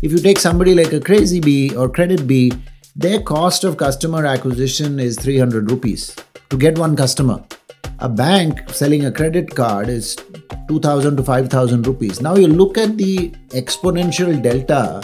[0.00, 2.52] if you take somebody like a Crazy Bee or Credit Bee,
[2.94, 6.14] their cost of customer acquisition is 300 rupees
[6.50, 7.44] to get one customer.
[7.98, 10.16] A bank selling a credit card is
[10.68, 12.20] 2000 to 5000 rupees.
[12.20, 15.02] Now you look at the exponential delta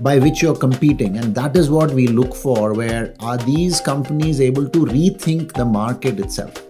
[0.00, 2.74] by which you're competing, and that is what we look for.
[2.74, 6.62] Where are these companies able to rethink the market itself?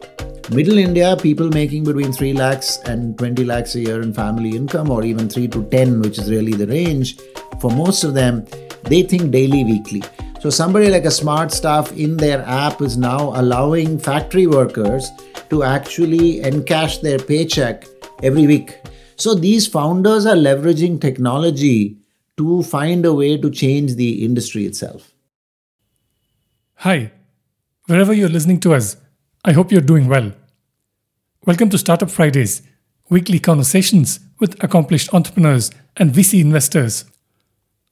[0.51, 4.89] Middle India, people making between 3 lakhs and 20 lakhs a year in family income,
[4.89, 7.19] or even 3 to 10, which is really the range,
[7.61, 8.47] for most of them,
[8.85, 10.03] they think daily, weekly.
[10.41, 15.11] So, somebody like a smart staff in their app is now allowing factory workers
[15.51, 17.85] to actually encash their paycheck
[18.23, 18.79] every week.
[19.17, 21.97] So, these founders are leveraging technology
[22.37, 25.13] to find a way to change the industry itself.
[26.81, 27.11] Hi,
[27.87, 28.97] wherever you're listening to us.
[29.45, 30.33] I hope you're doing well.
[31.47, 32.63] Welcome to Startup Fridays,
[33.09, 37.05] weekly conversations with accomplished entrepreneurs and VC investors.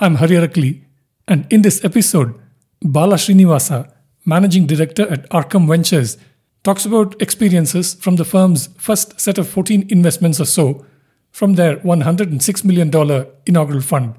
[0.01, 0.83] I'm Hari Arakali,
[1.29, 2.35] and in this episode,
[2.83, 3.93] Bala Srinivasa,
[4.25, 6.19] Managing Director at Arkam Ventures,
[6.65, 10.85] talks about experiences from the firm's first set of 14 investments or so
[11.31, 12.91] from their $106 million
[13.47, 14.17] inaugural fund.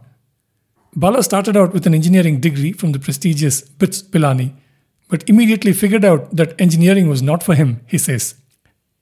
[0.96, 4.54] Bala started out with an engineering degree from the prestigious BITS Pilani
[5.10, 8.36] but immediately figured out that engineering was not for him, he says.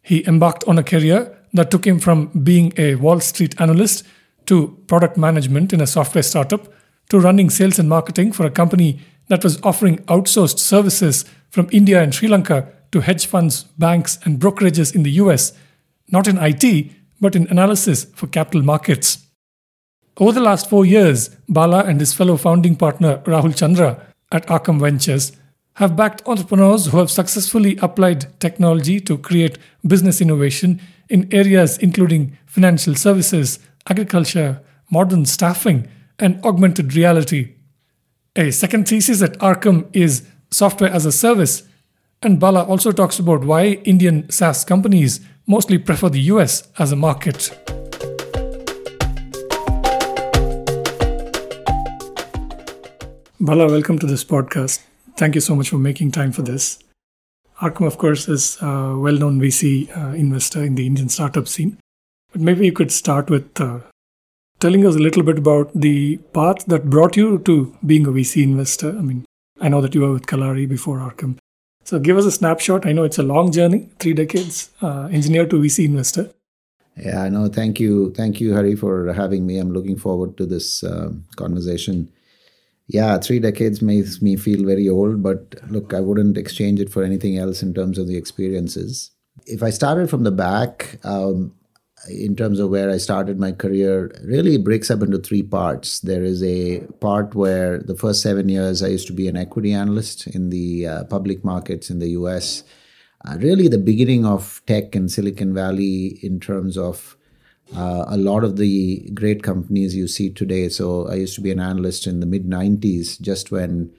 [0.02, 4.04] He embarked on a career that took him from being a Wall Street analyst
[4.46, 6.72] to product management in a software startup
[7.10, 12.02] to running sales and marketing for a company that was offering outsourced services from India
[12.02, 15.54] and Sri Lanka to hedge funds, banks, and brokerages in the US,
[16.10, 19.20] not in IT, but in analysis for capital markets.
[20.18, 24.80] Over the last four years, Bala and his fellow founding partner Rahul Chandra at Arkam
[24.80, 25.32] Ventures
[25.78, 29.58] have backed entrepreneurs who have successfully applied technology to create
[29.88, 33.58] business innovation in areas including financial services,
[33.90, 35.88] agriculture, modern staffing,
[36.20, 37.56] and augmented reality.
[38.36, 41.64] A second thesis at Arkam is software as a service,
[42.22, 46.96] and Bala also talks about why Indian SaaS companies mostly prefer the US as a
[46.96, 47.52] market.
[53.40, 54.82] Bala, welcome to this podcast.
[55.18, 56.80] Thank you so much for making time for this.
[57.62, 61.78] Arkam, of course, is a well known VC uh, investor in the Indian startup scene.
[62.34, 63.80] But maybe you could start with uh,
[64.60, 68.44] telling us a little bit about the path that brought you to being a VC
[68.44, 68.90] investor.
[68.90, 69.24] I mean,
[69.62, 71.38] I know that you were with Kalari before Arkam.
[71.86, 72.86] So give us a snapshot.
[72.86, 76.32] I know it's a long journey, three decades, uh, engineer to VC investor.
[76.98, 78.12] Yeah, no, thank you.
[78.14, 79.58] Thank you, Hari, for having me.
[79.58, 82.12] I'm looking forward to this uh, conversation
[82.88, 87.04] yeah, three decades makes me feel very old, but look, I wouldn't exchange it for
[87.04, 89.12] anything else in terms of the experiences.
[89.46, 91.54] If I started from the back, um,
[92.10, 96.00] in terms of where I started my career, really breaks up into three parts.
[96.00, 99.74] There is a part where the first seven years I used to be an equity
[99.74, 102.64] analyst in the uh, public markets in the US.
[103.26, 107.16] Uh, really, the beginning of tech and Silicon Valley in terms of
[107.76, 110.70] uh, a lot of the great companies you see today.
[110.70, 113.92] So I used to be an analyst in the mid 90s, just when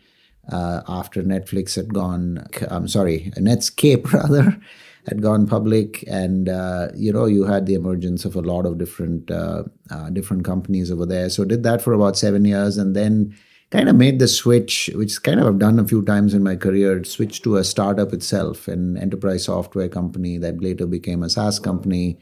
[0.53, 4.61] uh, after Netflix had gone, I'm sorry, Netscape rather,
[5.07, 8.79] had gone public, and uh, you know you had the emergence of a lot of
[8.79, 11.29] different uh, uh, different companies over there.
[11.31, 13.35] So did that for about seven years, and then
[13.71, 16.57] kind of made the switch, which kind of I've done a few times in my
[16.57, 21.59] career, switch to a startup itself, an enterprise software company that later became a SaaS
[21.59, 22.19] company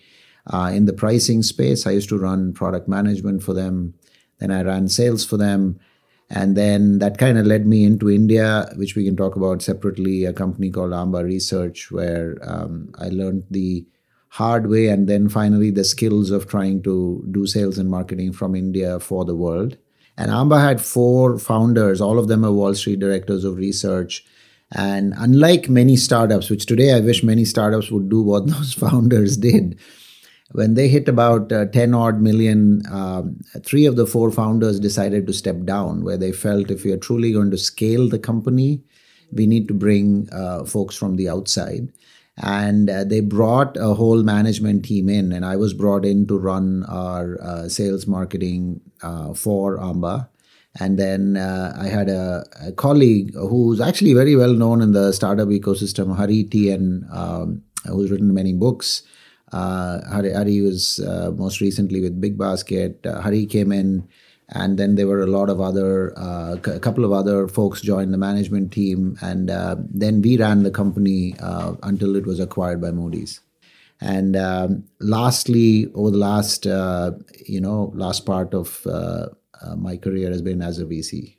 [0.47, 3.95] uh, in the pricing space, I used to run product management for them.
[4.39, 5.79] Then I ran sales for them.
[6.35, 10.25] And then that kind of led me into India, which we can talk about separately,
[10.25, 13.85] a company called Amba Research, where um, I learned the
[14.29, 18.55] hard way and then finally the skills of trying to do sales and marketing from
[18.55, 19.77] India for the world.
[20.17, 24.25] And Amba had four founders, all of them are Wall Street directors of research.
[24.75, 29.37] And unlike many startups, which today I wish many startups would do what those founders
[29.37, 29.79] did,
[30.53, 35.27] when they hit about uh, 10 odd million, um, three of the four founders decided
[35.27, 38.83] to step down, where they felt if we are truly going to scale the company,
[39.33, 41.91] we need to bring uh, folks from the outside.
[42.37, 46.39] And uh, they brought a whole management team in, and I was brought in to
[46.39, 50.29] run our uh, sales marketing uh, for Amba.
[50.81, 55.13] And then uh, I had a, a, colleague who's actually very well known in the
[55.13, 59.03] startup ecosystem, Hari T, and um, who's written many books.
[59.53, 63.05] Uh, Hari, Hari was uh, most recently with Big Basket.
[63.07, 64.09] Uh, Hari came in,
[64.49, 68.13] and then there were a lot of other, uh, a couple of other folks joined
[68.13, 72.81] the management team, and uh, then we ran the company uh, until it was acquired
[72.81, 73.41] by Moody's.
[74.01, 78.85] And um, lastly, over the last, you know, last part of
[79.63, 81.37] uh, my career has been as a VC.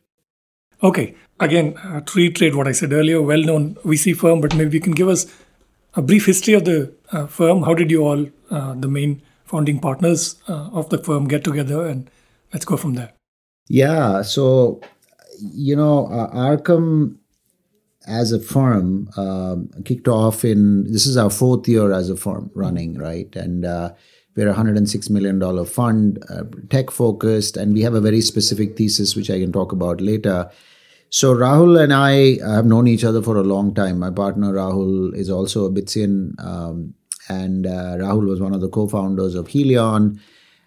[0.82, 1.16] Okay.
[1.40, 4.82] Again, uh, to reiterate what I said earlier, well known VC firm, but maybe you
[4.82, 5.26] can give us
[5.96, 7.64] a brief history of the uh, firm.
[7.64, 11.86] How did you all, uh, the main founding partners uh, of the firm, get together?
[11.88, 12.10] And
[12.54, 13.14] let's go from there.
[13.68, 14.22] Yeah.
[14.22, 14.82] So,
[15.40, 17.18] you know, uh, Arkam
[18.06, 22.52] as a firm um, kicked off in this is our fourth year as a firm
[22.54, 23.34] running, right?
[23.36, 23.94] And uh,
[24.36, 29.16] we're a $106 million fund, uh, tech focused, and we have a very specific thesis,
[29.16, 30.50] which I can talk about later.
[31.14, 34.00] So Rahul and I have known each other for a long time.
[34.00, 36.96] My partner Rahul is also a Bitsian, um,
[37.30, 40.20] and uh, Rahul was one of the co-founders of Helion.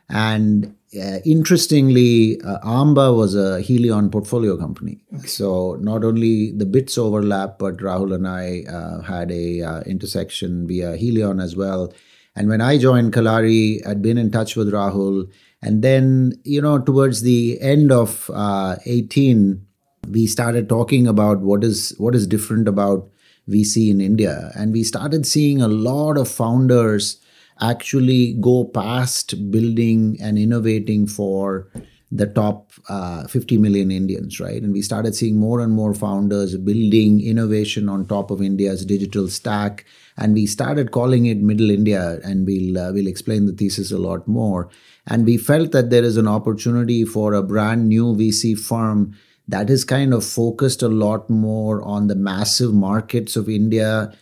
[0.08, 5.00] And uh, interestingly, uh, Amba was a Helion portfolio company.
[5.16, 5.26] Okay.
[5.26, 10.69] So not only the bits overlap, but Rahul and I uh, had a uh, intersection
[10.69, 11.93] via Helion as well.
[12.37, 15.28] And when I joined Kalari, I'd been in touch with Rahul.
[15.60, 19.65] And then, you know, towards the end of uh, 18,
[20.11, 23.08] we started talking about what is what is different about
[23.49, 24.50] VC in India.
[24.55, 27.19] And we started seeing a lot of founders
[27.61, 31.70] actually go past building and innovating for
[32.12, 34.62] the top uh, 50 million Indians, right?
[34.62, 39.29] And we started seeing more and more founders building innovation on top of India's digital
[39.29, 39.85] stack.
[40.17, 43.99] And we started calling it Middle India, and we'll uh, we'll explain the thesis a
[43.99, 44.70] lot more.
[45.06, 49.17] And we felt that there is an opportunity for a brand new VC firm
[49.48, 54.12] that is kind of focused a lot more on the massive markets of India,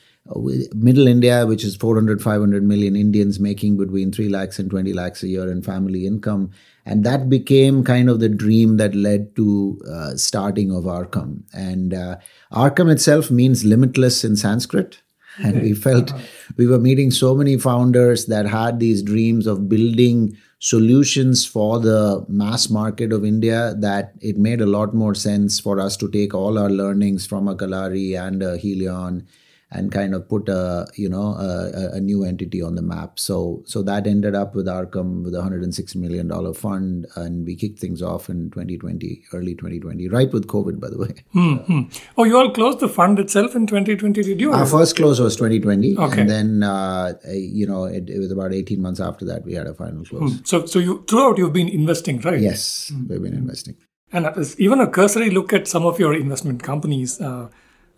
[0.75, 5.23] middle India, which is 400, 500 million Indians making between 3 lakhs and 20 lakhs
[5.23, 6.51] a year in family income.
[6.87, 11.43] And that became kind of the dream that led to uh, starting of Arkam.
[11.55, 12.17] And uh,
[12.53, 15.03] Arkam itself means limitless in Sanskrit.
[15.43, 16.23] And we felt uh-huh.
[16.57, 22.25] we were meeting so many founders that had these dreams of building solutions for the
[22.29, 26.33] mass market of India that it made a lot more sense for us to take
[26.33, 29.27] all our learnings from a Kalari and a Helion
[29.71, 33.19] and kind of put a you know a, a, new entity on the map.
[33.19, 37.57] So so that ended up with Arkam with a 106 million dollar fund, and we
[37.57, 41.25] kicked things off in 2020, early 2020, right with COVID, by the way.
[41.35, 41.83] Mm-hmm.
[42.17, 44.53] Oh, you all closed the fund itself in 2020, did you?
[44.53, 46.21] Our first close was 2020, okay.
[46.21, 49.67] and then uh, you know it, it, was about 18 months after that we had
[49.67, 50.35] a final close.
[50.35, 50.47] Mm.
[50.47, 52.41] So so you throughout you've been investing, right?
[52.41, 53.09] Yes, mm.
[53.09, 53.77] we've been investing.
[54.13, 54.29] And
[54.59, 57.21] even a cursory look at some of your investment companies.
[57.21, 57.49] Uh,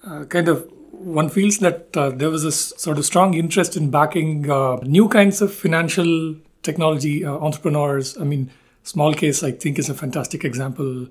[0.07, 0.71] uh, kind of
[1.07, 5.09] one feels that uh, there was a sort of strong interest in backing uh, new
[5.09, 8.19] kinds of financial technology uh, entrepreneurs.
[8.19, 8.51] I mean,
[8.85, 11.07] smallcase, I think, is a fantastic example.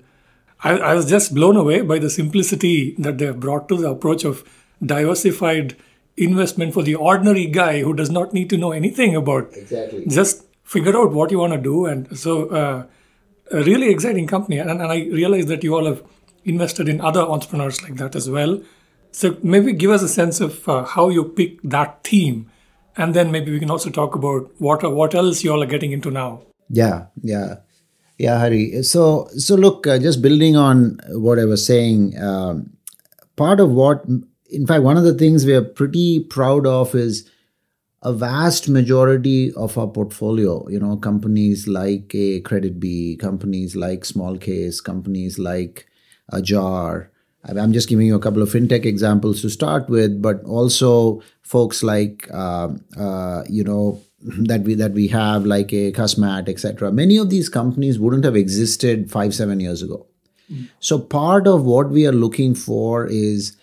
[0.62, 3.88] I, I, was just blown away by the simplicity that they have brought to the
[3.88, 4.44] approach of
[4.84, 5.76] diversified
[6.18, 9.48] investment for the ordinary guy who does not need to know anything about.
[9.54, 10.04] Exactly.
[10.06, 11.86] Just figure out what you want to do.
[11.86, 12.86] And so, uh,
[13.50, 14.58] a really exciting company.
[14.58, 16.02] And, and I realize that you all have
[16.44, 18.60] invested in other entrepreneurs like that as well.
[19.12, 22.50] So maybe give us a sense of uh, how you pick that theme,
[22.96, 25.92] and then maybe we can also talk about what what else you all are getting
[25.92, 26.42] into now.
[26.68, 27.56] Yeah, yeah,
[28.18, 28.82] yeah, Hari.
[28.82, 32.76] So so look, uh, just building on what I was saying, um,
[33.36, 34.04] part of what,
[34.50, 37.30] in fact, one of the things we are pretty proud of is
[38.02, 44.82] a vast majority of our portfolio, you know, companies like a CreditBee, companies like smallcase,
[44.82, 45.88] companies like
[46.32, 47.10] Ajar,
[47.48, 51.82] I'm just giving you a couple of fintech examples to start with, but also folks
[51.82, 56.90] like uh, uh, you know that we that we have like a Cusmat, etc.
[56.92, 60.06] Many of these companies wouldn't have existed five seven years ago.
[60.52, 60.68] Mm.
[60.80, 63.56] So part of what we are looking for is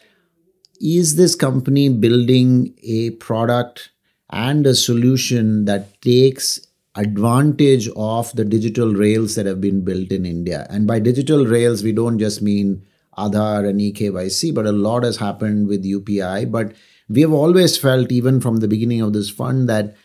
[0.80, 3.92] is this company building a product
[4.32, 10.26] and a solution that takes advantage of the digital rails that have been built in
[10.26, 10.68] India.
[10.70, 12.86] And by digital rails, we don't just mean
[13.18, 16.52] Aadhaar and eKYC, but a lot has happened with UPI.
[16.52, 16.74] But
[17.10, 19.96] we have always felt, even from the beginning of this fund, that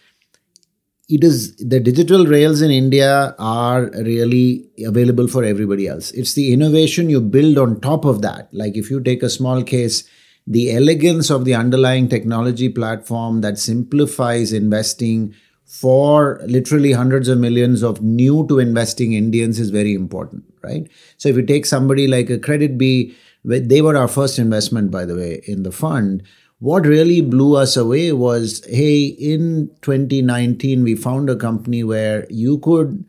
[1.09, 6.11] it is the digital rails in India are really available for everybody else.
[6.11, 8.53] It's the innovation you build on top of that.
[8.53, 10.07] Like if you take a smallcase,
[10.47, 15.35] the elegance of the underlying technology platform that simplifies investing
[15.69, 20.89] for literally hundreds of millions of new to investing Indians is very important, right?
[21.19, 25.15] So if you take somebody like a CreditBee, they were our first investment, by the
[25.15, 26.23] way, in the fund.
[26.59, 32.59] What really blew us away was hey, in 2019, we found a company where you
[32.61, 33.05] could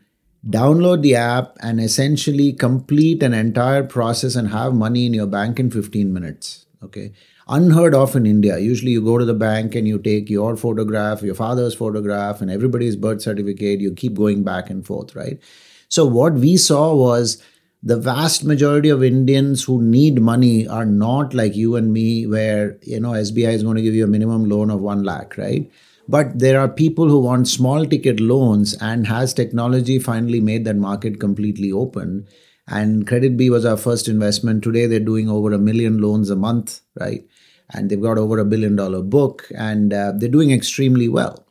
[0.46, 5.58] download the app and essentially complete an entire process and have money in your bank
[5.58, 6.66] in 15 minutes.
[6.82, 7.12] Okay.
[7.52, 8.58] Unheard of in India.
[8.58, 12.48] Usually, you go to the bank and you take your photograph, your father's photograph, and
[12.48, 13.80] everybody's birth certificate.
[13.80, 15.40] You keep going back and forth, right?
[15.88, 17.42] So, what we saw was
[17.82, 22.78] the vast majority of Indians who need money are not like you and me, where
[22.82, 25.68] you know SBI is going to give you a minimum loan of one lakh, right?
[26.08, 30.76] But there are people who want small ticket loans, and has technology finally made that
[30.76, 32.28] market completely open?
[32.68, 34.62] And CreditBee was our first investment.
[34.62, 37.24] Today they're doing over a million loans a month, right?
[37.72, 41.46] And they've got over a billion dollar book, and uh, they're doing extremely well.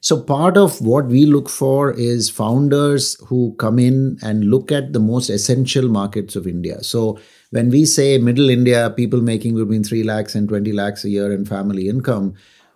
[0.00, 4.92] So, part of what we look for is founders who come in and look at
[4.92, 6.84] the most essential markets of India.
[6.84, 7.18] So,
[7.50, 11.32] when we say middle India, people making between 3 lakhs and 20 lakhs a year
[11.32, 12.34] in family income,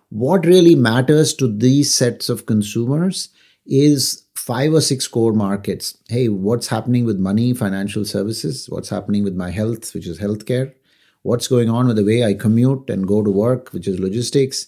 [0.09, 3.29] what really matters to these sets of consumers
[3.65, 5.97] is five or six core markets.
[6.09, 8.69] Hey, what's happening with money, financial services?
[8.69, 10.75] What's happening with my health, which is healthcare?
[11.23, 14.67] What's going on with the way I commute and go to work, which is logistics?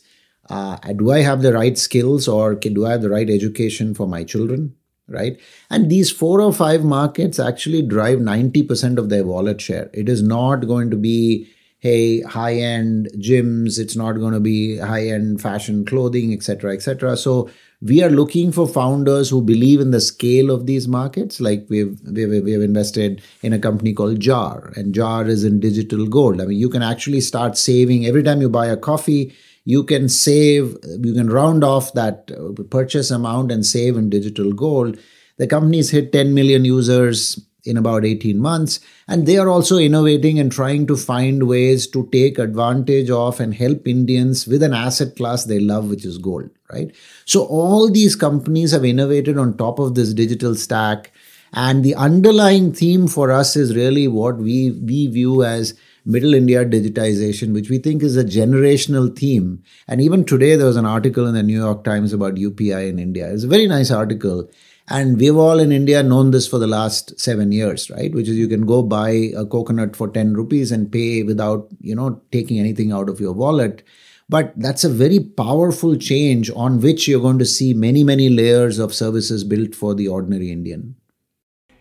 [0.50, 4.06] Uh, do I have the right skills or do I have the right education for
[4.06, 4.74] my children?
[5.08, 5.38] Right.
[5.68, 9.90] And these four or five markets actually drive 90% of their wallet share.
[9.92, 11.48] It is not going to be,
[11.80, 17.16] hey, high end gyms, it's not going to be high end fashion clothing, etc., etc.
[17.16, 17.50] So
[17.84, 21.40] we are looking for founders who believe in the scale of these markets.
[21.40, 26.06] Like we've, we've, we've invested in a company called Jar, and Jar is in digital
[26.06, 26.40] gold.
[26.40, 29.34] I mean, you can actually start saving every time you buy a coffee
[29.64, 34.52] you can save, you can round off that uh, purchase amount and save in digital
[34.52, 34.98] gold.
[35.38, 38.80] The company's hit 10 million users in about 18 months.
[39.06, 43.54] And they are also innovating and trying to find ways to take advantage of and
[43.54, 46.94] help Indians with an asset class they love, which is gold, right?
[47.24, 51.12] So all these companies have innovated on top of this digital stack.
[51.52, 55.74] And the underlying theme for us is really what we, we view as
[56.04, 59.62] Middle India digitization, which we think is a generational theme.
[59.86, 62.98] And even today, there was an article in the New York Times about UPI in
[62.98, 63.32] India.
[63.32, 64.48] It's a very nice article.
[64.88, 68.12] And we've all in India known this for the last seven years, right?
[68.12, 71.94] Which is you can go buy a coconut for 10 rupees and pay without, you
[71.94, 73.84] know, taking anything out of your wallet.
[74.32, 78.78] But that's a very powerful change on which you're going to see many, many layers
[78.78, 80.96] of services built for the ordinary Indian.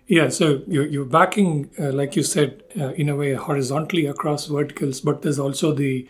[0.08, 4.48] Yeah, so you're, you're backing, uh, like you said, uh, in a way horizontally across
[4.48, 6.10] verticals, but there's also the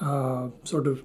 [0.00, 1.04] uh, sort of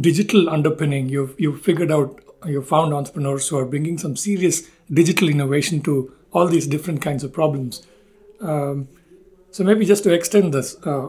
[0.00, 1.10] digital underpinning.
[1.10, 6.10] You've you've figured out, you've found entrepreneurs who are bringing some serious digital innovation to
[6.32, 7.86] all these different kinds of problems.
[8.40, 8.88] Um,
[9.50, 11.08] so maybe just to extend this uh,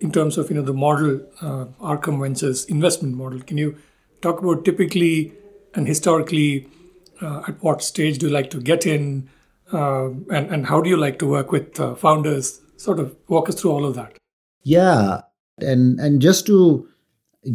[0.00, 3.40] in terms of you know the model, uh, Arkam Ventures investment model.
[3.40, 3.76] Can you
[4.20, 5.32] talk about typically
[5.74, 6.68] and historically?
[7.22, 9.30] uh, at what stage do you like to get in,
[9.72, 12.60] uh, and and how do you like to work with uh, founders?
[12.76, 14.16] Sort of walk us through all of that.
[14.62, 15.22] Yeah,
[15.58, 16.88] and and just to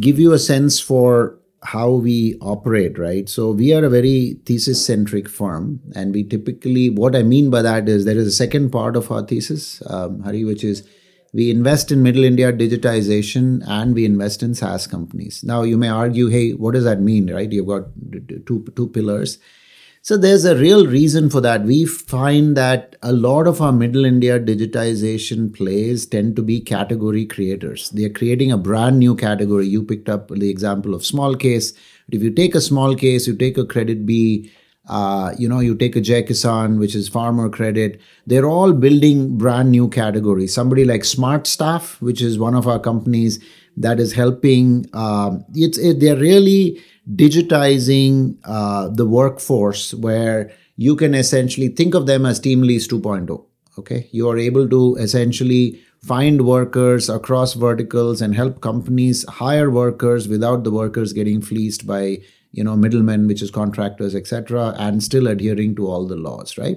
[0.00, 3.28] give you a sense for how we operate, right?
[3.28, 7.62] So we are a very thesis centric firm, and we typically what I mean by
[7.62, 10.86] that is there is a second part of our thesis, um, Hari, which is
[11.32, 15.44] we invest in middle India digitization and we invest in SaaS companies.
[15.44, 17.50] Now you may argue, hey, what does that mean, right?
[17.50, 17.84] You've got
[18.46, 19.38] two two pillars.
[20.08, 21.64] So there's a real reason for that.
[21.64, 27.26] We find that a lot of our middle India digitization plays tend to be category
[27.26, 27.90] creators.
[27.90, 29.66] They are creating a brand new category.
[29.66, 31.76] You picked up the example of smallcase.
[32.10, 34.50] If you take a smallcase, you take a CreditBee,
[34.88, 38.00] uh, you know, you take a Jai Kisan, which is farmer credit.
[38.26, 40.54] They're all building brand new categories.
[40.54, 43.44] Somebody like Smart Staff, which is one of our companies
[43.76, 44.86] that is helping.
[44.94, 46.82] Um, it's it, they're really
[47.14, 53.44] digitizing uh, the workforce where you can essentially think of them as TeamLease 2.0
[53.78, 54.08] okay?
[54.10, 60.64] You are able to essentially find workers across verticals and help companies hire workers without
[60.64, 62.18] the workers getting fleeced by
[62.52, 66.76] you know middlemen which is contractors etc and still adhering to all the laws right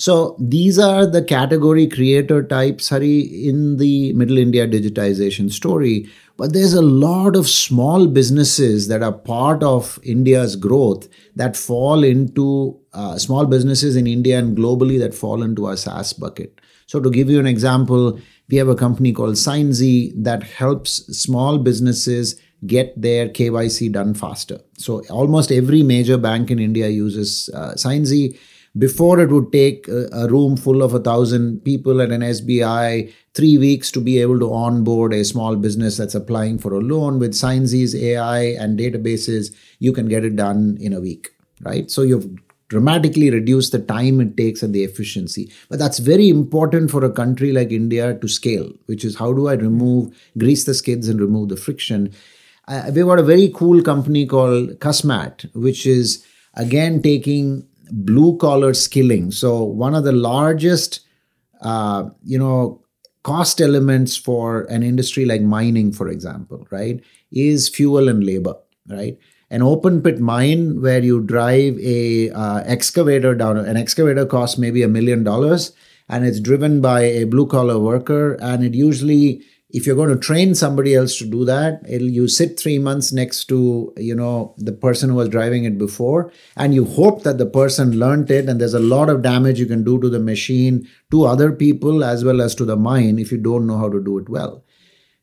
[0.00, 6.08] so these are the category creator types, Hari, in the Middle India digitization story.
[6.38, 12.02] But there's a lot of small businesses that are part of India's growth that fall
[12.02, 16.62] into uh, small businesses in India and globally that fall into our SaaS bucket.
[16.86, 21.58] So to give you an example, we have a company called Signzy that helps small
[21.58, 24.60] businesses get their KYC done faster.
[24.78, 27.74] So almost every major bank in India uses uh,
[28.78, 33.58] before it would take a, room full of a thousand people at an SBI three
[33.58, 37.32] weeks to be able to onboard a small business that's applying for a loan with
[37.32, 41.30] Signzy's AI and databases, you can get it done in a week,
[41.62, 41.90] right?
[41.90, 42.28] So you've
[42.68, 45.52] dramatically reduced the time it takes and the efficiency.
[45.68, 49.48] But that's very important for a country like India to scale, which is how do
[49.48, 52.12] I remove, grease the skids and remove the friction.
[52.68, 56.24] Uh, we've got a very cool company called Cusmat, which is
[56.54, 59.30] again taking blue collar skilling.
[59.30, 61.00] So one of the largest,
[61.60, 62.82] uh, you know,
[63.22, 68.54] cost elements for an industry like mining, for example, right, is fuel and labor,
[68.88, 69.18] right?
[69.50, 74.82] An open pit mine where you drive a uh, excavator down, an excavator costs maybe
[74.82, 75.72] a million dollars,
[76.08, 80.16] and it's driven by a blue collar worker, and it usually if you're going to
[80.16, 84.72] train somebody else to do that you sit three months next to you know the
[84.72, 88.60] person who was driving it before and you hope that the person learned it and
[88.60, 92.24] there's a lot of damage you can do to the machine to other people as
[92.24, 94.64] well as to the mine if you don't know how to do it well.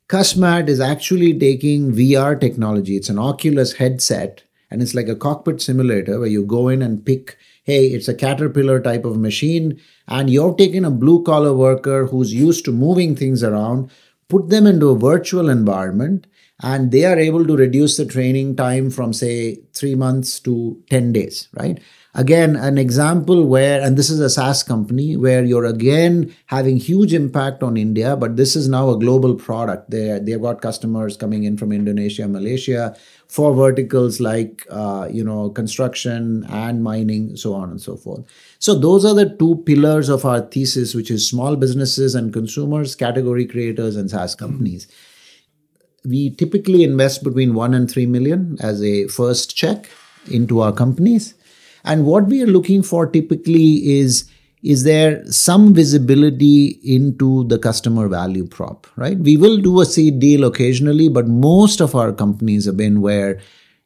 [0.08, 2.96] Cusmat is actually taking vr technology.
[2.96, 7.06] It's an oculus headset and it's like a cockpit simulator where you go in and
[7.06, 12.08] pick hey it's a caterpillar type of machine and you're taking a blue collar worker
[12.08, 13.92] who's used to moving things around
[14.30, 16.28] put them into a virtual environment
[16.62, 21.14] and they are able to reduce the training time from say 3 months to 10
[21.14, 21.80] days right
[22.18, 27.14] again an example where and this is a saas company where you're again having huge
[27.14, 29.90] impact on india but this is now a global product.
[29.92, 32.98] They they've got customers coming in from indonesia malaysia
[33.28, 38.26] for verticals like uh, you know construction and mining so on and so forth.
[38.60, 42.96] So those are the two pillars of our thesis which is small businesses and consumers
[42.96, 44.88] category creators and saas companies.
[46.06, 49.90] We typically invest between 1 and 3 million as a first check
[50.32, 51.34] into our companies
[51.88, 54.30] and what we are looking for typically is
[54.64, 59.18] is there some visibility into the customer value prop, right?
[59.18, 63.40] We will do a seed deal occasionally, but most of our companies have been where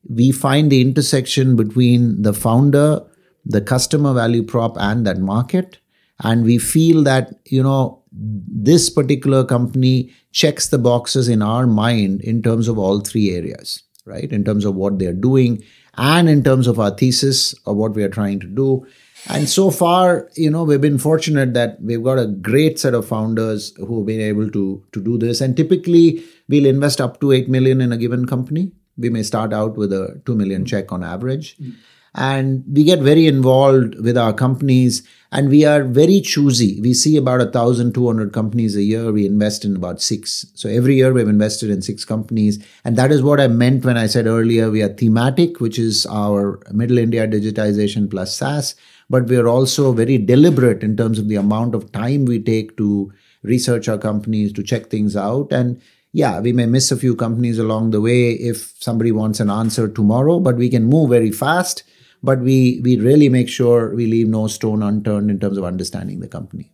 [0.09, 3.01] we find the intersection between the founder,
[3.45, 5.77] the customer value prop, and that market.
[6.23, 12.21] And we feel that, you know, this particular company checks the boxes in our mind
[12.21, 14.31] in terms of all three areas, right?
[14.31, 15.63] In terms of what they're doing
[15.95, 18.85] and in terms of our thesis of what we are trying to do
[19.29, 23.07] and so far, you know, we've been fortunate that we've got a great set of
[23.07, 25.41] founders who've been able to to do this.
[25.41, 28.71] And typically, we'll invest up to eight million in a given company.
[28.97, 31.57] We may start out with a two million check on average.
[31.57, 31.71] Mm-hmm.
[32.13, 36.81] And we get very involved with our companies and we are very choosy.
[36.81, 39.13] We see about 1,200 companies a year.
[39.13, 40.45] We invest in about six.
[40.53, 42.61] So every year we've invested in six companies.
[42.83, 46.05] And that is what I meant when I said earlier we are thematic, which is
[46.07, 48.75] our Middle India digitization plus SaaS
[49.11, 52.77] but we are also very deliberate in terms of the amount of time we take
[52.77, 53.11] to
[53.43, 55.51] research our companies, to check things out.
[55.51, 55.81] And
[56.13, 59.89] yeah, we may miss a few companies along the way if somebody wants an answer
[59.89, 61.83] tomorrow, but we can move very fast.
[62.23, 66.19] But we, we really make sure we leave no stone unturned in terms of understanding
[66.19, 66.71] the company.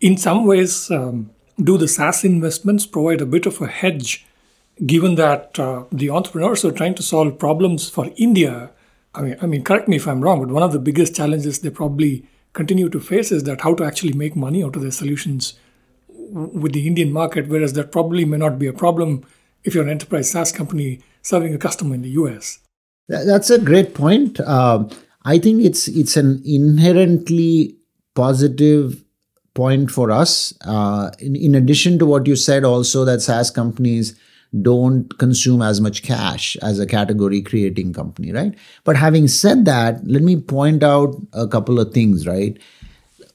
[0.00, 1.30] In some ways, um,
[1.62, 4.24] do the SaaS investments provide a bit of a hedge
[4.86, 8.70] given that uh, the entrepreneurs are trying to solve problems for India
[9.14, 11.58] I mean, I mean, correct me if I'm wrong, but one of the biggest challenges
[11.58, 14.90] they probably continue to face is that how to actually make money out of their
[14.90, 15.54] solutions
[16.08, 19.24] with the Indian market, whereas that probably may not be a problem
[19.64, 22.60] if you're an enterprise SaaS company serving a customer in the US.
[23.08, 24.38] That's a great point.
[24.40, 24.84] Uh,
[25.24, 27.76] I think it's it's an inherently
[28.14, 29.02] positive
[29.54, 30.54] point for us.
[30.60, 34.18] Uh, in, in addition to what you said, also that SaaS companies
[34.62, 38.54] don't consume as much cash as a category creating company, right?
[38.84, 42.58] But having said that, let me point out a couple of things, right?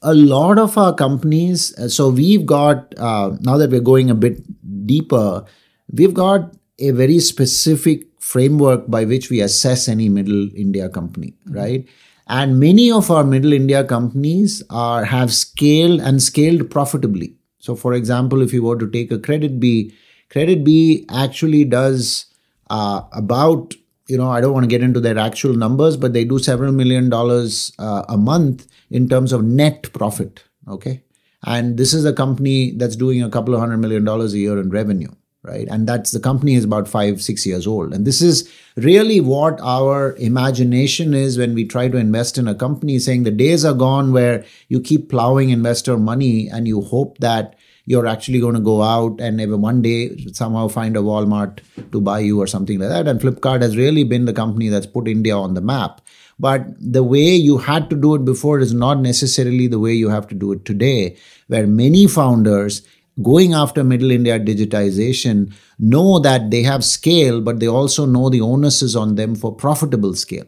[0.02, 4.16] A lot of our companies, uh, so we've got, uh, now that we're going a
[4.16, 4.42] bit
[4.88, 5.46] deeper,
[5.92, 11.88] we've got a very specific framework by which we assess any middle India company, right?
[12.28, 17.36] And many of our middle India companies are have scaled and scaled profitably.
[17.60, 19.94] So, for example, if you were to take a CreditBee,
[20.30, 22.26] credit B actually does
[22.70, 23.76] uh, about
[24.08, 26.72] you know, I don't want to get into their actual numbers, but they do several
[26.72, 30.44] million dollars uh, a month in terms of net profit.
[30.68, 31.02] Okay.
[31.46, 34.60] And this is a company that's doing a couple of hundred million dollars a year
[34.60, 35.12] in revenue,
[35.44, 35.68] right?
[35.70, 37.94] And that's the company is about five, six years old.
[37.94, 42.56] And this is really what our imagination is when we try to invest in a
[42.56, 47.18] company, saying the days are gone where you keep plowing investor money and you hope
[47.18, 51.60] that you're actually going to go out and ever one day somehow find a Walmart
[51.92, 53.08] to buy you or something like that.
[53.10, 56.00] And Flipkart has really been the company that's put India on the map.
[56.40, 60.10] But the way you had to do it before is not necessarily the way you
[60.10, 62.82] have to do it today, where many founders
[63.22, 68.42] going after middle India digitization know that they have scale, but they also know the
[68.42, 70.48] onus is on them for profitable scale,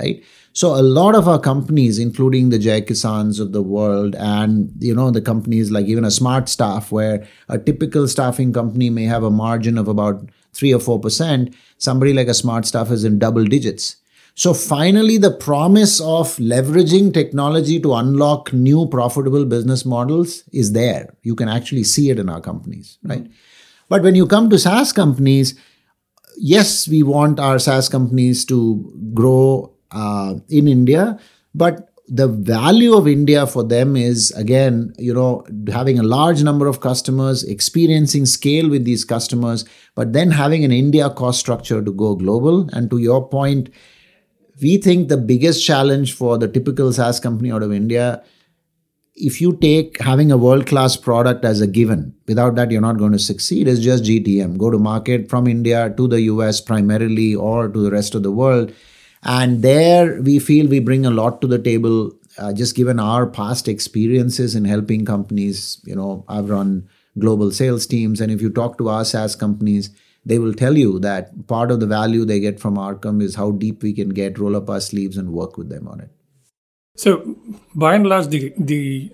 [0.00, 0.22] right?
[0.54, 4.94] So a lot of our companies, including the Jai Kisans of the world, and you
[4.94, 9.22] know the companies like even a Smart Staff, where a typical staffing company may have
[9.22, 13.18] a margin of about three or four percent, somebody like a Smart Staff is in
[13.18, 13.96] double digits.
[14.34, 21.14] So finally, the promise of leveraging technology to unlock new profitable business models is there.
[21.22, 23.26] You can actually see it in our companies, right?
[23.88, 25.54] But when you come to SaaS companies,
[26.38, 31.18] yes, we want our SaaS companies to grow uh, in India,
[31.54, 36.66] but the value of India for them is again, you know, having a large number
[36.66, 39.64] of customers, experiencing scale with these customers,
[39.94, 42.68] but then having an India cost structure to go global.
[42.72, 43.70] And to your point,
[44.62, 48.22] we think the biggest challenge for the typical SaaS company out of India,
[49.14, 52.96] if you take having a world class product as a given, without that, you're not
[52.96, 54.56] going to succeed, is just GTM.
[54.56, 58.32] Go to market from India to the US primarily or to the rest of the
[58.32, 58.72] world
[59.22, 63.26] and there we feel we bring a lot to the table, uh, just given our
[63.26, 65.80] past experiences in helping companies.
[65.84, 69.90] You know, I've run global sales teams, and if you talk to our SaaS companies,
[70.24, 73.50] they will tell you that part of the value they get from Arkam is how
[73.50, 76.10] deep we can get, roll up our sleeves, and work with them on it.
[76.96, 77.36] So,
[77.74, 79.12] by and large, the the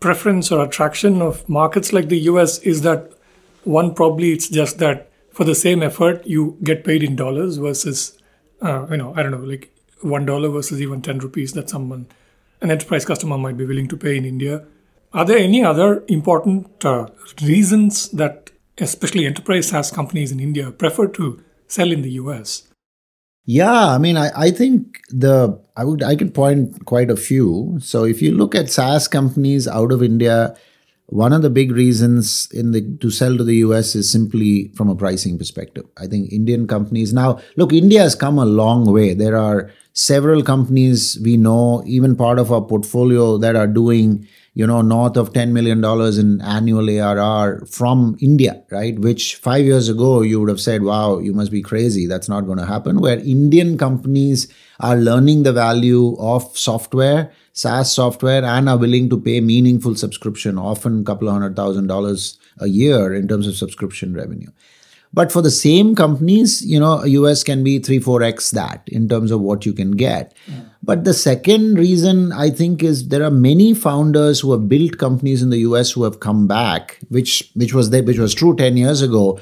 [0.00, 3.10] preference or attraction of markets like the US is that
[3.62, 8.18] one probably it's just that for the same effort you get paid in dollars versus
[8.64, 12.06] uh, you know, I don't know, like one dollar versus even ten rupees that someone,
[12.60, 14.64] an enterprise customer might be willing to pay in India.
[15.12, 17.08] Are there any other important uh,
[17.42, 18.43] reasons that,
[18.78, 22.68] especially enterprise SaaS companies in India, prefer to sell in the US?
[23.46, 27.78] Yeah, I mean, I, I think the I would I could point quite a few.
[27.80, 30.56] So if you look at SaaS companies out of India,
[31.06, 34.88] one of the big reasons in the to sell to the US is simply from
[34.88, 35.84] a pricing perspective.
[35.98, 39.12] I think Indian companies now look India has come a long way.
[39.12, 44.66] There are several companies we know, even part of our portfolio that are doing you
[44.66, 48.98] know north of 10 million dollars in annual ARR from India, right?
[48.98, 52.06] Which 5 years ago you would have said, "Wow, you must be crazy.
[52.06, 54.46] That's not going to happen." Where Indian companies
[54.80, 60.58] are learning the value of software SaaS software and are willing to pay meaningful subscription,
[60.58, 64.50] often a couple of hundred thousand dollars a year in terms of subscription revenue.
[65.14, 69.30] But for the same companies, you know, US can be 3 4x that in terms
[69.30, 70.34] of what you can get.
[70.48, 70.62] Yeah.
[70.82, 75.40] But the second reason I think is there are many founders who have built companies
[75.40, 78.76] in the US who have come back, which which was there, which was true 10
[78.76, 79.38] years ago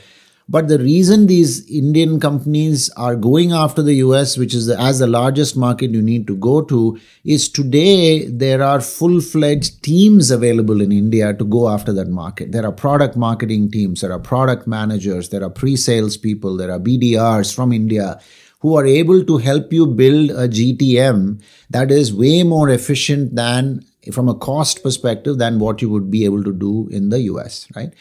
[0.49, 4.99] but the reason these Indian companies are going after the US, which is the, as
[4.99, 10.31] the largest market you need to go to, is today there are full fledged teams
[10.31, 12.53] available in India to go after that market.
[12.53, 16.71] There are product marketing teams, there are product managers, there are pre sales people, there
[16.71, 18.21] are BDRs from India
[18.61, 23.85] who are able to help you build a GTM that is way more efficient than
[24.13, 27.69] from a cost perspective than what you would be able to do in the US,
[27.75, 27.93] right?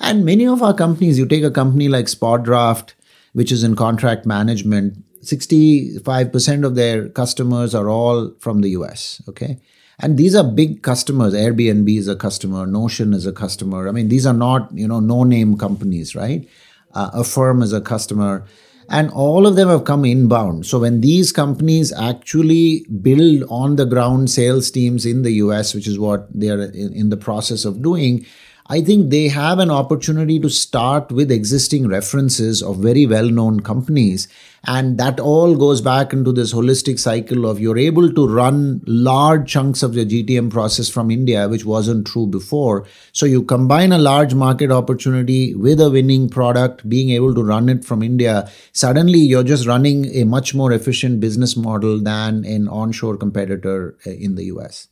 [0.00, 2.94] And many of our companies, you take a company like SpotDraft,
[3.32, 9.22] which is in contract management, 65% of their customers are all from the US.
[9.28, 9.58] Okay.
[10.00, 11.34] And these are big customers.
[11.34, 13.88] Airbnb is a customer, Notion is a customer.
[13.88, 16.48] I mean, these are not, you know, no name companies, right?
[16.94, 18.44] Uh, Affirm is a customer.
[18.90, 20.66] And all of them have come inbound.
[20.66, 25.86] So when these companies actually build on the ground sales teams in the US, which
[25.86, 28.26] is what they are in, in the process of doing,
[28.66, 33.60] I think they have an opportunity to start with existing references of very well known
[33.60, 34.26] companies.
[34.66, 39.50] And that all goes back into this holistic cycle of you're able to run large
[39.50, 42.86] chunks of the GTM process from India, which wasn't true before.
[43.12, 47.68] So you combine a large market opportunity with a winning product, being able to run
[47.68, 48.50] it from India.
[48.72, 54.36] Suddenly you're just running a much more efficient business model than an onshore competitor in
[54.36, 54.88] the US.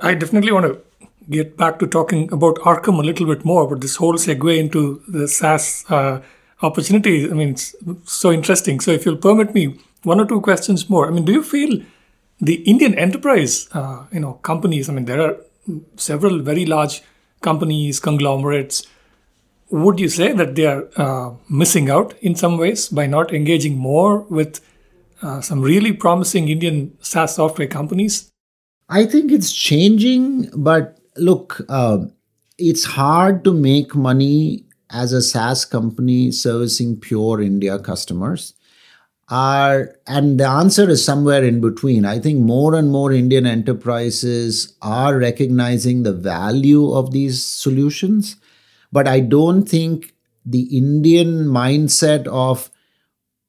[0.00, 0.80] I definitely want to
[1.30, 5.02] get back to talking about Arkam a little bit more, but this whole segue into
[5.08, 6.20] the SaaS uh,
[6.62, 8.80] opportunity, I mean, it's so interesting.
[8.80, 11.06] So, if you'll permit me, one or two questions more.
[11.06, 11.80] I mean, do you feel
[12.40, 14.88] the Indian enterprise, uh, you know, companies?
[14.88, 15.36] I mean, there are
[15.96, 17.02] several very large
[17.40, 18.86] companies, conglomerates.
[19.70, 23.76] Would you say that they are uh, missing out in some ways by not engaging
[23.76, 24.60] more with
[25.22, 28.30] uh, some really promising Indian SaaS software companies?
[28.88, 31.98] I think it's changing, but look, uh,
[32.58, 38.54] it's hard to make money as a SaaS company servicing pure India customers.
[39.30, 42.04] Are and the answer is somewhere in between.
[42.04, 48.36] I think more and more Indian enterprises are recognizing the value of these solutions,
[48.92, 52.70] but I don't think the Indian mindset of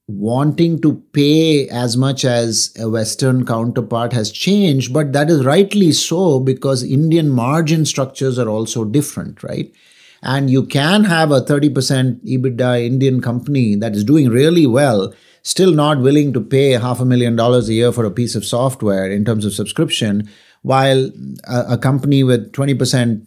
[0.07, 5.91] wanting to pay as much as a Western counterpart has changed, but that is rightly
[5.91, 9.73] so because Indian margin structures are also different, right?
[10.21, 15.71] And you can have a 30% EBITDA Indian company that is doing really well, still
[15.71, 19.09] not willing to pay half a million dollars a year for a piece of software
[19.09, 20.29] in terms of subscription,
[20.61, 21.11] while
[21.47, 23.25] a, a company with 20%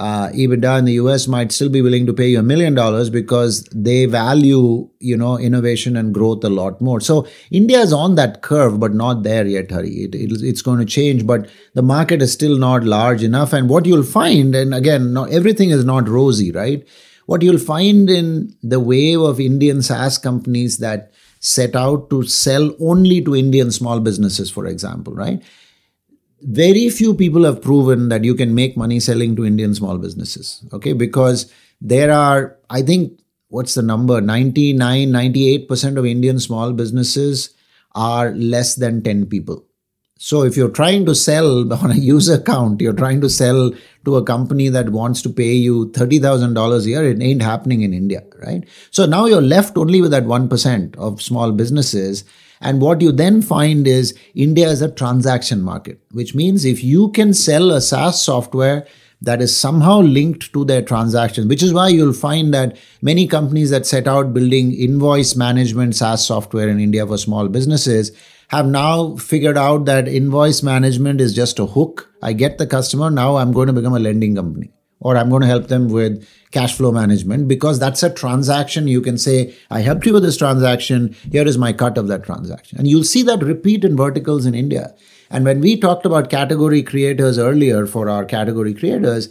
[0.00, 3.10] uh, EBITDA in the US might still be willing to pay you a million dollars
[3.10, 7.00] because they value, you know, innovation and growth a lot more.
[7.02, 9.90] So India is on that curve, but not there yet, Hari.
[10.04, 13.52] It, it, it's going to change, but the market is still not large enough.
[13.52, 16.82] And what you'll find, and again, not, everything is not rosy, right?
[17.26, 22.74] What you'll find in the wave of Indian SaaS companies that set out to sell
[22.80, 25.42] only to Indian small businesses, for example, right?
[26.42, 30.64] Very few people have proven that you can make money selling to Indian small businesses.
[30.72, 34.20] Okay, because there are, I think, what's the number?
[34.20, 37.50] 99, 98% of Indian small businesses
[37.94, 39.64] are less than 10 people.
[40.18, 43.72] So if you're trying to sell on a user count, you're trying to sell
[44.04, 47.94] to a company that wants to pay you $30,000 a year, it ain't happening in
[47.94, 48.66] India, right?
[48.90, 52.24] So now you're left only with that 1% of small businesses
[52.60, 57.10] and what you then find is India is a transaction market, which means if you
[57.12, 58.86] can sell a SaaS software
[59.22, 63.70] that is somehow linked to their transactions, which is why you'll find that many companies
[63.70, 68.12] that set out building invoice management SaaS software in India for small businesses
[68.48, 72.10] have now figured out that invoice management is just a hook.
[72.22, 75.42] I get the customer, now I'm going to become a lending company or I'm going
[75.42, 78.88] to help them with cash flow management because that's a transaction.
[78.88, 81.16] You can say, I helped you with this transaction.
[81.30, 82.78] Here is my cut of that transaction.
[82.78, 84.94] And you'll see that repeat in verticals in India.
[85.30, 89.28] And when we talked about category creators earlier for our category creators,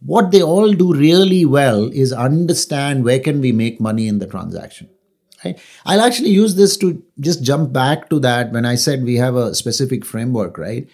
[0.00, 4.26] what they all do really well is understand where can we make money in the
[4.26, 4.90] transaction.
[5.44, 5.58] Right?
[5.84, 9.36] I'll actually use this to just jump back to that when I said we have
[9.36, 10.88] a specific framework, right?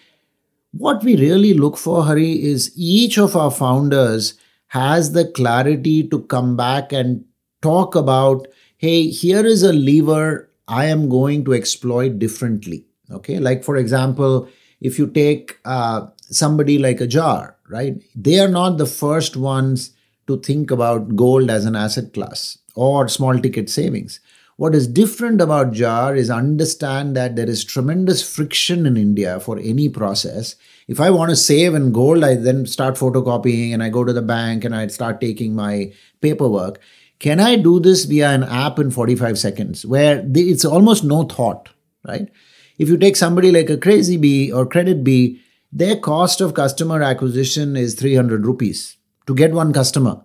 [0.73, 4.33] What we really look for, Hari, is each of our founders
[4.67, 7.23] has the clarity to come back and
[7.61, 12.85] talk about hey, here is a lever I am going to exploit differently.
[13.11, 14.49] Okay, like for example,
[14.81, 18.01] if you take uh, somebody like a jar, right?
[18.15, 19.91] They are not the first ones
[20.27, 24.19] to think about gold as an asset class or small ticket savings.
[24.57, 29.57] What is different about JAR is understand that there is tremendous friction in India for
[29.57, 30.55] any process.
[30.87, 34.13] If I want to save in gold, I then start photocopying and I go to
[34.13, 36.79] the bank and I start taking my paperwork.
[37.17, 41.69] Can I do this via an app in 45 seconds where it's almost no thought,
[42.07, 42.29] right?
[42.77, 45.39] If you take somebody like a Crazy Bee or CreditBee,
[45.71, 50.21] their cost of customer acquisition is 300 rupees to get one customer.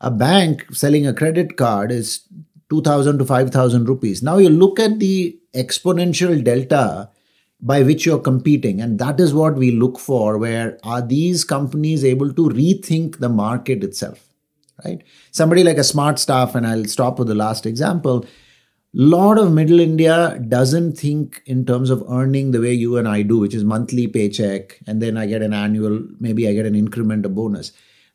[0.00, 2.22] A bank selling a credit card is
[2.70, 4.22] 2000 to 5000 rupees.
[4.22, 7.10] Now you look at the exponential delta
[7.60, 12.04] by which you're competing and that is what we look for where are these companies
[12.04, 14.28] able to rethink the market itself
[14.84, 15.02] right?
[15.30, 18.26] Somebody like a smart staff and i'll stop with the last example.
[18.94, 23.20] Lot of middle india doesn't think in terms of earning the way you and i
[23.20, 26.74] do which is monthly paycheck and then i get an annual maybe i get an
[26.74, 27.70] increment a bonus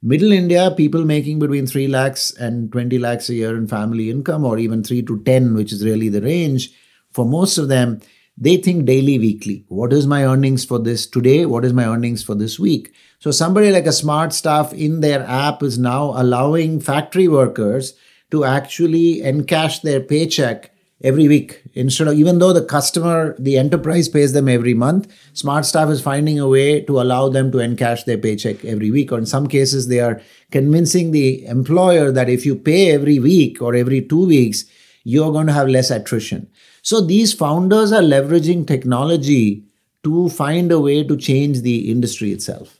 [0.06, 4.44] Middle India, people making between 3 lakhs and 20 lakhs a year in family income,
[4.44, 6.72] or even 3 to 10, which is really the range,
[7.14, 8.02] for most of them,
[8.38, 9.64] they think daily, weekly.
[9.70, 11.46] What is my earnings for this today?
[11.46, 12.94] What is my earnings for this week?
[13.20, 17.94] So somebody like a smart staff in their app is now allowing factory workers
[18.32, 20.73] to actually encash their paycheck
[21.04, 21.62] every week.
[21.74, 26.40] Instead of even though the customer the enterprise pays them every month SmartStaff is finding
[26.40, 29.12] a way to allow them to encash their paycheck every week.
[29.12, 33.62] Or in some cases they are convincing the employer that if you pay every week
[33.62, 34.66] or every two weeks
[35.04, 36.48] you're going to have less attrition.
[36.82, 39.66] So these founders are leveraging technology
[40.04, 42.78] to find a way to change the industry itself.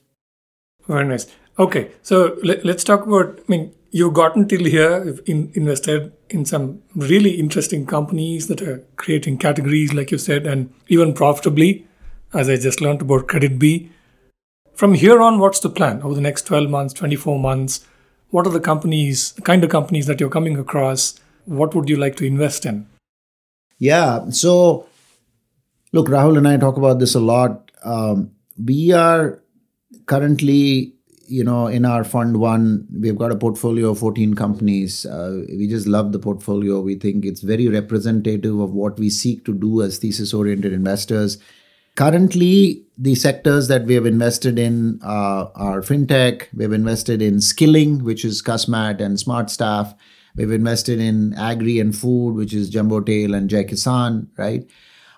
[0.88, 1.28] Very nice.
[1.60, 6.44] Okay so let, us talk about i mean you've gotten till here in, invested in
[6.44, 11.88] some really interesting companies that are creating categories like you said and even profitably
[12.34, 13.90] as i just learned about CreditBee.
[14.74, 17.86] from here on what's the plan over the next 12 months 24 months?
[18.30, 21.20] What are the companies the kind of companies that you're coming across?
[21.46, 22.88] What would you like to invest in?
[23.78, 24.88] Yeah so
[25.92, 27.72] look rahul and i talk about this a lot.
[27.84, 28.32] Um,
[28.72, 29.44] we are
[30.08, 30.96] currently
[31.34, 35.04] you know, in our fund one, we've got a portfolio of 14 companies.
[35.04, 36.80] Uh, we just love the portfolio.
[36.80, 41.40] We think it's very representative of what we seek to do as thesis oriented investors.
[41.96, 46.50] Currently, the sectors that we have invested in uh, are fintech.
[46.54, 49.96] We've invested in skilling, which is Cusmat and Smart Staff.
[50.36, 54.68] We've invested in agri and food, which is Jumbo Tail and Jai Kisan, right?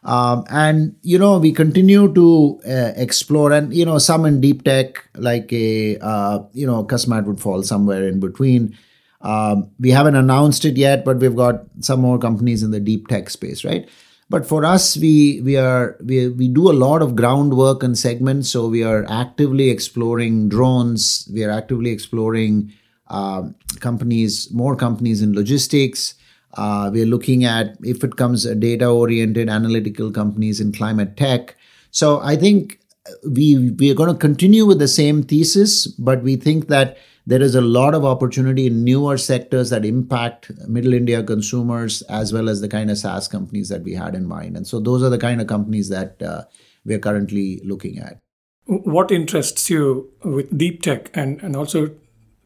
[0.05, 4.63] Um, and you know we continue to uh, explore and you know some in deep
[4.63, 8.77] tech like a uh, you know Cusmat would fall somewhere in between.
[9.21, 13.07] Um, we haven't announced it yet but we've got some more companies in the deep
[13.07, 13.89] tech space right?
[14.29, 18.51] But for us we we are we, we do a lot of groundwork and segments.
[18.51, 21.27] So we are actively exploring drones.
[21.33, 22.71] We are actively exploring
[23.07, 26.13] uh, companies more companies in logistics
[26.55, 31.55] uh, we're looking at if it comes data oriented analytical companies in climate tech.
[31.91, 32.79] So I think
[33.23, 37.41] we we are going to continue with the same thesis, but we think that there
[37.41, 42.49] is a lot of opportunity in newer sectors that impact middle India consumers as well
[42.49, 44.55] as the kind of SaaS companies that we had in mind.
[44.55, 46.43] And so those are the kind of companies that uh,
[46.83, 48.19] we're currently looking at.
[48.65, 51.91] What interests you with deep tech and, and also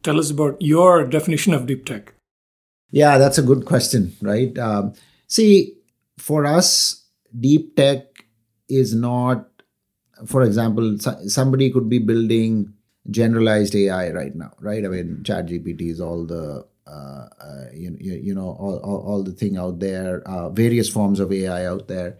[0.04, 2.14] tell us about your definition of deep tech?
[2.92, 4.58] Yeah, that's a good question, right?
[4.58, 4.94] Um,
[5.28, 5.76] see,
[6.18, 7.06] for us,
[7.40, 8.26] deep tech
[8.68, 9.48] is not,
[10.26, 10.98] for example,
[11.28, 12.74] somebody could be building
[13.10, 14.84] generalized AI right now, right?
[14.84, 19.32] I mean, ChatGPT is all the uh, uh, you, you know all, all, all, the
[19.32, 22.18] thing out there, uh, various forms of AI out there.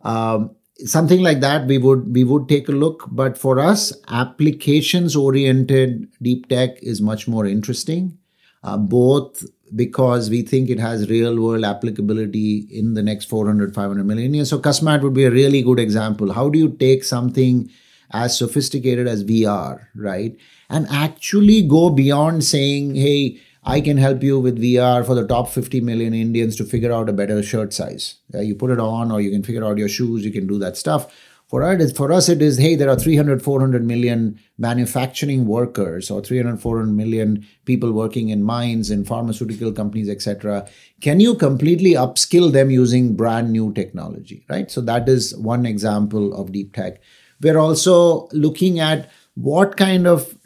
[0.00, 5.16] Um, something like that we would we would take a look but for us applications
[5.16, 8.18] oriented deep tech is much more interesting
[8.62, 9.42] uh, both
[9.74, 14.50] because we think it has real world applicability in the next 400 500 million years.
[14.50, 16.32] So cusmat would be a really good example.
[16.32, 17.70] How do you take something
[18.12, 20.36] as sophisticated as vr right
[20.70, 25.48] and actually go beyond saying hey i can help you with vr for the top
[25.48, 28.16] 50 million indians to figure out a better shirt size.
[28.32, 30.76] You put it on or you can figure out your shoes you can do that
[30.76, 31.12] stuff
[31.48, 36.20] for us, for us, it is hey, there are 300, 400 million manufacturing workers or
[36.20, 40.68] 300, 400 million people working in mines, in pharmaceutical companies, etc.
[41.00, 44.70] Can you completely upskill them using brand new technology, right?
[44.70, 47.00] So that is one example of deep tech.
[47.40, 50.36] We're also looking at what kind of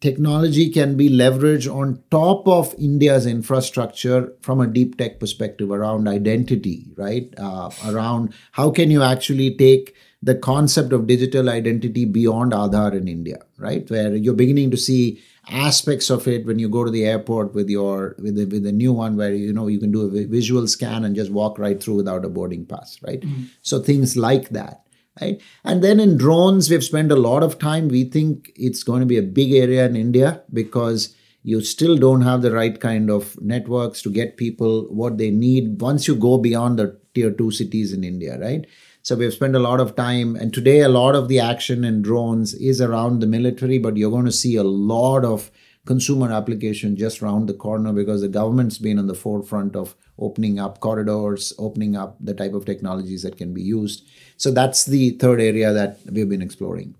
[0.00, 6.06] technology can be leveraged on top of India's infrastructure from a deep tech perspective around
[6.06, 7.32] identity, right?
[7.38, 13.06] Uh, around how can you actually take the concept of digital identity beyond Aadhaar in
[13.06, 13.88] India, right?
[13.90, 17.68] Where you're beginning to see aspects of it when you go to the airport with
[17.68, 20.66] your with the, with the new one where you know you can do a visual
[20.66, 23.20] scan and just walk right through without a boarding pass, right?
[23.20, 23.44] Mm-hmm.
[23.60, 24.80] So things like that.
[25.20, 25.40] Right.
[25.62, 27.86] And then in drones, we've spent a lot of time.
[27.86, 32.22] We think it's going to be a big area in India because you still don't
[32.22, 36.36] have the right kind of networks to get people what they need once you go
[36.38, 38.66] beyond the tier two cities in India, right?
[39.04, 42.00] So we've spent a lot of time, and today a lot of the action in
[42.00, 45.50] drones is around the military, but you're going to see a lot of
[45.84, 50.58] consumer application just around the corner because the government's been on the forefront of opening
[50.58, 54.08] up corridors, opening up the type of technologies that can be used.
[54.38, 56.94] So that's the third area that we've been exploring.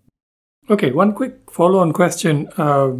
[0.69, 2.51] Okay, one quick follow on question.
[2.59, 2.97] Uh,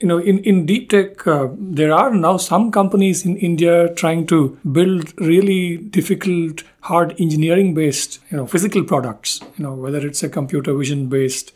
[0.00, 4.26] you know, in, in deep tech, uh, there are now some companies in India trying
[4.26, 10.22] to build really difficult, hard engineering based, you know, physical products, you know, whether it's
[10.22, 11.52] a computer vision based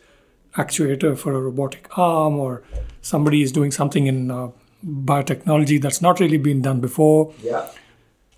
[0.55, 2.63] actuator for a robotic arm or
[3.01, 4.49] somebody is doing something in uh,
[4.85, 7.33] biotechnology that's not really been done before.
[7.43, 7.67] Yeah.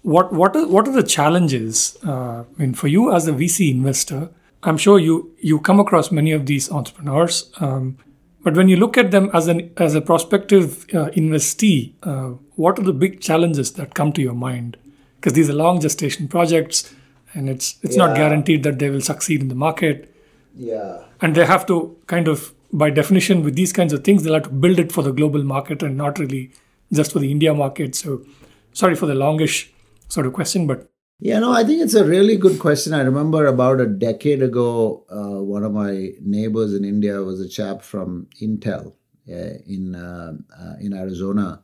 [0.02, 1.98] What, what, are, what are the challenges?
[2.06, 4.30] Uh, I mean, for you as a VC investor,
[4.64, 7.50] I'm sure you, you come across many of these entrepreneurs.
[7.62, 7.98] Um,
[8.44, 12.78] but when you look at them as an as a prospective uh, investee, uh, what
[12.78, 14.78] are the big challenges that come to your mind?
[15.16, 16.94] Because these are long gestation projects,
[17.34, 18.06] and it's it's yeah.
[18.06, 20.14] not guaranteed that they will succeed in the market.
[20.56, 21.04] Yeah.
[21.22, 24.44] And they have to kind of, by definition, with these kinds of things, they'll have
[24.44, 26.52] to build it for the global market and not really
[26.92, 27.96] just for the India market.
[27.96, 28.24] So,
[28.74, 29.72] sorry for the longish
[30.10, 32.94] sort of question, but yeah, no, I think it's a really good question.
[32.94, 37.48] I remember about a decade ago, uh, one of my neighbors in India was a
[37.48, 38.94] chap from Intel
[39.30, 41.64] uh, in uh, uh, in Arizona,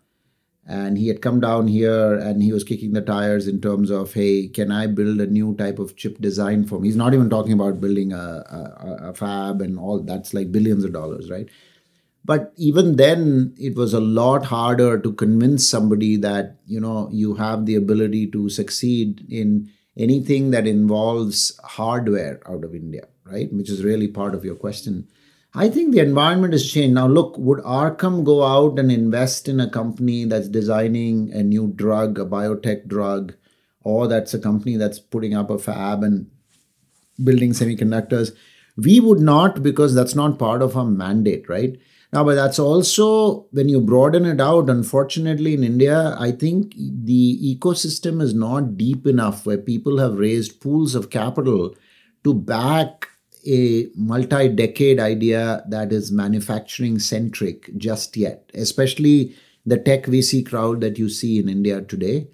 [0.66, 4.14] and he had come down here and he was kicking the tires in terms of,
[4.14, 6.88] hey, can I build a new type of chip design for me?
[6.88, 10.86] He's not even talking about building a, a, a fab and all that's like billions
[10.86, 11.50] of dollars, right?
[12.30, 17.36] But even then it was a lot harder to convince somebody that you know you
[17.36, 21.40] have the ability to succeed in anything that involves
[21.78, 23.52] hardware out of india right?
[23.54, 25.08] Which is really part of your question.
[25.54, 26.94] I think the environment has changed.
[26.96, 31.74] Now look would Arkam go out and invest in a company that's designing a new
[31.76, 33.34] drug a biotech drug
[33.84, 36.30] or that's a company that's putting up a fab and
[37.24, 38.36] building semiconductors?
[38.78, 41.78] We would not because that's not part of our mandate right
[42.12, 47.56] Now, but that's also when you broaden it out, unfortunately, in India, I think the
[47.56, 51.76] ecosystem is not deep enough where people have raised pools of capital
[52.24, 53.08] to back
[53.48, 59.36] a multi decade idea that is manufacturing centric just yet, especially
[59.66, 62.28] the tech VC crowd that you see in India today.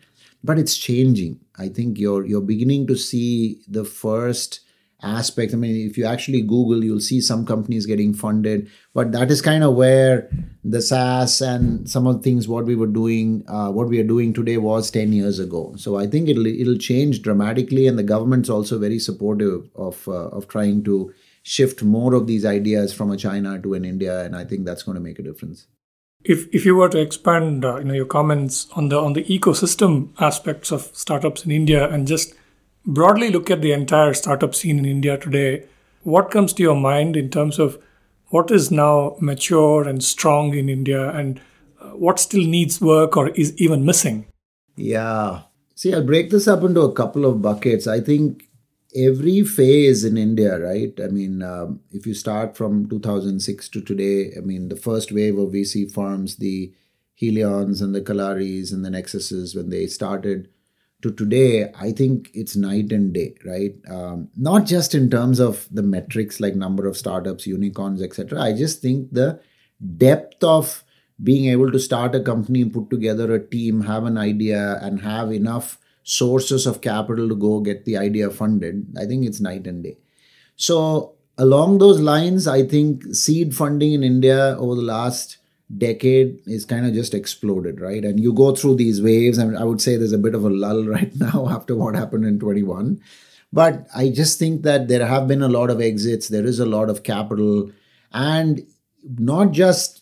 [0.43, 1.39] But it's changing.
[1.57, 4.61] I think you're you're beginning to see the first
[5.03, 5.53] aspects.
[5.53, 9.41] I mean, if you actually Google, you'll see some companies getting funded, but that is
[9.41, 10.29] kind of where
[10.63, 14.07] the SaaS and some of the things what we were doing, uh, what we are
[14.07, 15.73] doing today was 10 years ago.
[15.77, 20.29] So I think it'll it'll change dramatically, and the government's also very supportive of uh,
[20.29, 24.35] of trying to shift more of these ideas from a China to an India, and
[24.35, 25.67] I think that's going to make a difference.
[26.23, 29.23] If, if you were to expand uh, you know your comments on the on the
[29.25, 32.33] ecosystem aspects of startups in India and just
[32.86, 35.65] broadly look at the entire startup scene in India today,
[36.03, 37.81] what comes to your mind in terms of
[38.29, 41.39] what is now mature and strong in India and
[41.81, 44.25] uh, what still needs work or is even missing?
[44.75, 45.41] Yeah.
[45.75, 47.88] See, I'll break this up into a couple of buckets.
[47.88, 48.45] I think
[48.95, 50.97] every phase in India, right?
[51.03, 55.38] I mean, um, if you start from 2006 to today, I mean, the first wave
[55.38, 56.73] of VC firms, the
[57.21, 60.49] Helions and the Kalaaris and the Nexuses, when they started,
[61.06, 63.76] to today, I think it's night and day, right?
[63.88, 68.41] Um, not just in terms of the metrics like number of startups, unicorns, etc.
[68.41, 69.39] I just think the
[69.97, 70.84] depth of
[71.24, 75.32] being able to start a company, put together a team, have an idea, and have
[75.32, 78.88] enough sources of capital to go get the idea funded.
[78.97, 79.97] I think it's night and day.
[80.56, 85.38] So along those lines, I think seed funding in India over the last
[85.78, 88.03] decade is kind of just exploded, right?
[88.03, 90.49] And you go through these waves, and I would say there's a bit of a
[90.49, 93.01] lull right now after what happened in 21.
[93.51, 96.66] But I just think that there have been a lot of exits, there is a
[96.66, 97.72] lot of capital,
[98.11, 98.66] and
[99.18, 100.01] not just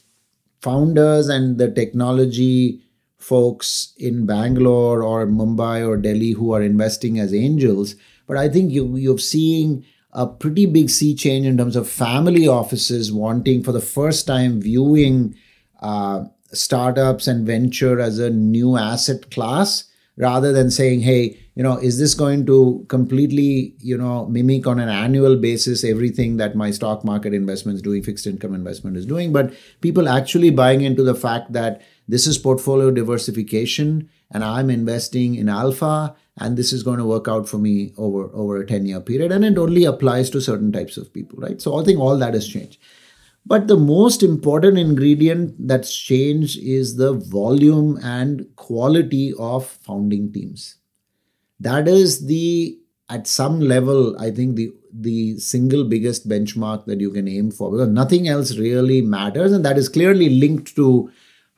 [0.62, 2.82] founders and the technology
[3.18, 7.96] folks in Bangalore or Mumbai or Delhi who are investing as angels,
[8.28, 12.48] but I think you, you're seeing a pretty big sea change in terms of family
[12.48, 15.36] offices wanting for the first time viewing
[15.84, 19.86] uh, startups and venture as a new asset class
[20.18, 24.80] rather than saying hey you know is this going to completely you know mimic on
[24.80, 29.34] an annual basis everything that my stock market investments doing fixed income investment is doing?
[29.34, 35.36] But people actually buying into the fact that this is portfolio diversification and i'm investing
[35.36, 38.86] in alpha and this is going to work out for me over over a 10
[38.86, 39.32] year period.
[39.32, 41.62] And it only applies to certain types of people right?
[41.62, 42.80] So i think all that has changed
[43.46, 50.78] but the most important ingredient that's changed is the volume and quality of founding teams.
[51.60, 52.80] That is the
[53.10, 57.72] at some level, I think the the single biggest benchmark that you can aim for
[57.72, 61.12] because nothing else really matters, and that is clearly linked to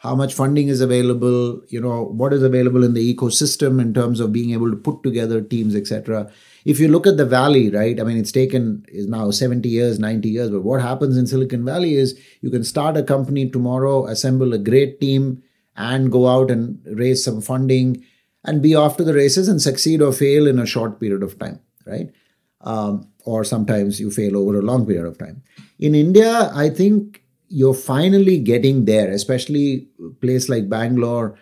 [0.05, 4.19] how much funding is available, you know, what is available in the ecosystem in terms
[4.19, 6.31] of being able to put together teams, etc
[6.65, 9.99] if you look at the valley right i mean it's taken is now 70 years
[9.99, 14.07] 90 years but what happens in silicon valley is you can start a company tomorrow
[14.07, 15.41] assemble a great team
[15.77, 18.03] and go out and raise some funding
[18.43, 21.37] and be off to the races and succeed or fail in a short period of
[21.39, 22.09] time right?
[22.61, 25.43] Um, or sometimes you fail over a long period of time.
[25.77, 29.87] In india i think you're finally getting there especially
[30.21, 31.37] place like bangalore.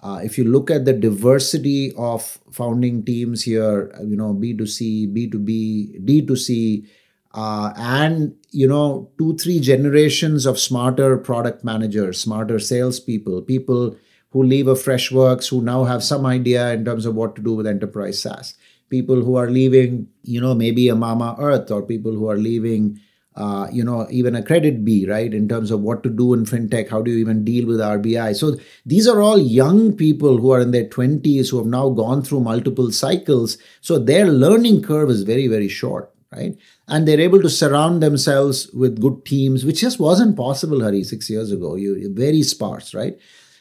[0.00, 6.04] Uh, if you look at the diversity of founding teams here, you know, B2C, B2B,
[6.04, 6.86] D2C,
[7.34, 13.96] uh, and, you know, two, three generations of smarter product managers, smarter salespeople, people
[14.30, 17.54] who leave a Freshworks, who now have some idea in terms of what to do
[17.54, 18.54] with enterprise SaaS,
[18.90, 23.00] people who are leaving, you know, maybe a Mamaearth or people who are leaving
[23.38, 25.32] uh, you know, even a CreditBee, right?
[25.32, 28.34] In terms of what to do in fintech, how do you even deal with RBI?
[28.34, 32.22] So these are all young people who are in their 20s who have now gone
[32.22, 33.56] through multiple cycles.
[33.80, 36.58] So their learning curve is very, very short, right?
[36.88, 41.30] And they're able to surround themselves with good teams, which just wasn't possible, Hari, six
[41.30, 41.76] years ago.
[41.76, 43.16] You, very sparse, right?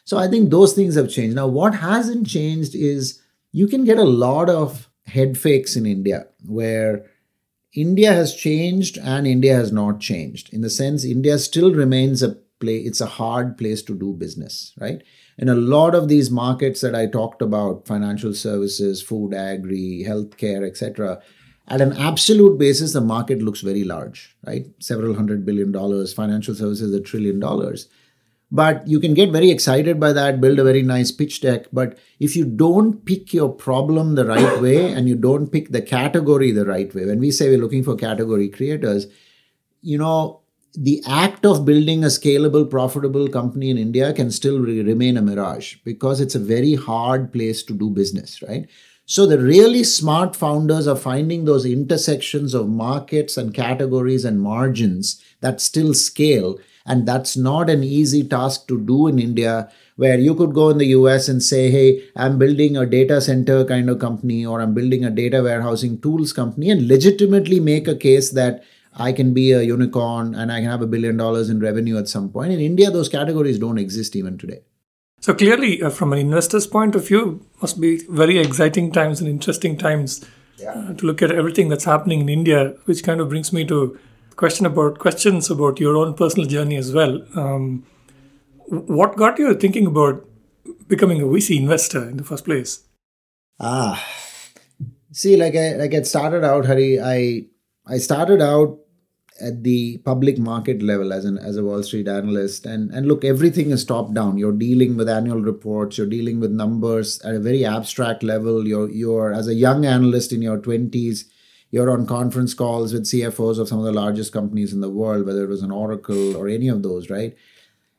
[0.05, 1.36] So I think those things have changed.
[1.36, 3.21] Now, what hasn't changed is
[3.51, 7.05] you can get a lot of head fakes in India where
[7.74, 10.53] India has changed and India has not changed.
[10.53, 14.74] In the sense, India still remains a play, it's a hard place to do business,
[14.80, 15.03] right?
[15.38, 20.68] In a lot of these markets that I talked about, financial services, food, agri, healthcare,
[20.68, 21.22] etc.,
[21.70, 24.65] at an absolute basis, the market looks very large, right?
[24.80, 27.89] Several hundred billion dollars, financial services, a trillion dollars.
[28.50, 31.66] But you can get very excited by that, build a very nice pitch deck.
[31.74, 35.82] But if you don't pick your problem the right way and you don't pick the
[35.82, 39.08] category the right way, when we say we're looking for category creators,
[39.82, 40.41] you know,
[40.78, 45.22] the act of building a scalable, profitable company in India can still re- remain a
[45.22, 48.68] mirage because it's a very hard place to do business, right?
[49.10, 55.24] So the really smart founders are finding those intersections of markets and categories and margins
[55.39, 56.60] that still scale.
[56.88, 60.77] And that's not an easy task to do in India, where you could go in
[60.77, 64.73] the US and say, hey, I'm building a data center kind of company, or I'm
[64.73, 68.63] building a data warehousing tools company, and legitimately make a case that
[68.95, 72.07] I can be a unicorn and I can have a billion dollars in revenue at
[72.07, 72.51] some point.
[72.51, 74.61] In India, those categories don't exist even today.
[75.19, 79.29] So clearly, uh, from an investor's point of view, must be very exciting times and
[79.29, 80.23] interesting times
[80.57, 80.71] yeah.
[80.71, 82.75] uh, to look at everything that's happening in India.
[82.85, 83.99] Which kind of brings me to
[84.38, 87.21] question about questions about your own personal journey as well.
[87.35, 87.85] Um,
[88.67, 90.25] what got you thinking about
[90.88, 92.83] becoming a VC investor in the first place?
[93.59, 94.03] Ah,
[95.11, 96.99] see, like I like I started out, Hari.
[97.01, 97.45] I
[97.88, 98.77] I started out
[99.39, 102.65] at the public market level as an as a Wall Street analyst.
[102.65, 104.38] And and look, everything is top down.
[104.38, 105.97] You're dealing with annual reports.
[105.97, 108.67] You're dealing with numbers at a very abstract level.
[108.67, 111.25] You're you're as a young analyst in your twenties.
[111.72, 115.26] You're on conference calls with CFOs of some of the largest companies in the world,
[115.26, 117.36] whether it was an Oracle or any of those, right?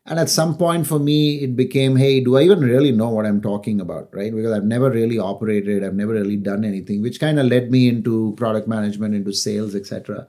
[0.06, 3.26] And at some point for me, it became, hey, do I even really know what
[3.26, 4.34] I'm talking about, right?
[4.34, 7.88] Because I've never really operated, I've never really done anything, which kind of led me
[7.88, 10.26] into product management, into sales, etc.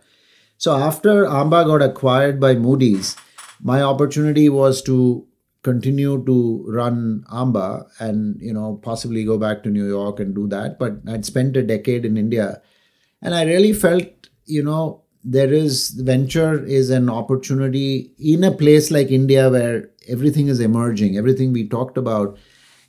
[0.58, 3.16] So after Amba got acquired by Moody's,
[3.62, 5.26] my opportunity was to
[5.64, 10.48] continue to run Amba and you know possibly go back to New York and do
[10.48, 10.80] that.
[10.80, 12.62] But I'd spent a decade in India,
[13.22, 14.04] and I really felt
[14.46, 20.48] you know there is venture is an opportunity in a place like India where everything
[20.48, 22.38] is emerging, everything we talked about.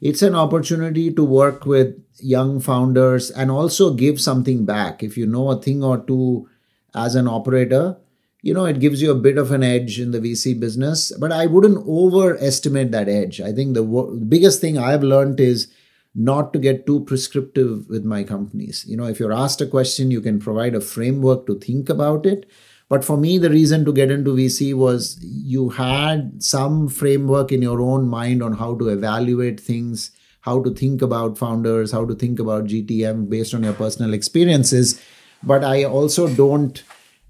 [0.00, 5.02] It's an opportunity to work with young founders and also give something back.
[5.02, 6.48] If you know a thing or two
[6.94, 7.96] as an operator,
[8.42, 11.32] you know, it gives you a bit of an edge in the VC business, but
[11.32, 13.40] I wouldn't overestimate that edge.
[13.40, 13.82] I think the
[14.26, 15.68] biggest thing I've learned is
[16.14, 18.84] not to get too prescriptive with my companies.
[18.88, 22.26] You know, if you're asked a question, you can provide a framework to think about
[22.26, 22.46] it.
[22.88, 27.62] But for me, the reason to get into VC was you had some framework in
[27.62, 32.14] your own mind on how to evaluate things, how to think about founders, how to
[32.16, 35.00] think about GTM based on your personal experiences
[35.42, 36.82] but I also don't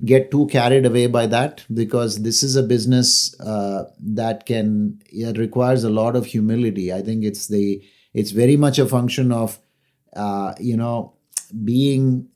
[0.04, 5.38] get too carried away by that because this is a business uh, that can it
[5.38, 6.92] requires a lot of humility.
[6.92, 7.82] I think it's the
[8.12, 9.58] it's very much a function of
[10.14, 11.14] uh, you know
[11.64, 12.28] being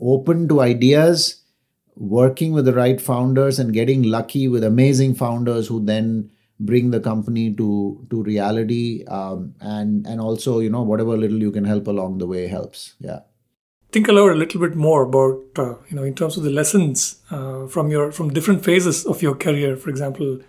[0.00, 1.42] open to ideas,
[1.96, 7.00] working with the right founders, and getting lucky with amazing founders who then bring the
[7.00, 11.86] company to to reality um, and and also you know whatever little you can help
[11.86, 12.94] along the way helps.
[12.98, 13.20] Yeah.
[13.90, 17.20] Think aloud a little bit more about uh, you know in terms of the lessons
[17.30, 19.76] uh, from your from different phases of your career.
[19.76, 20.40] For example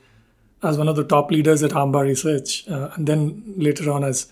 [0.62, 4.32] as one of the top leaders at Amba Research uh, and then later on as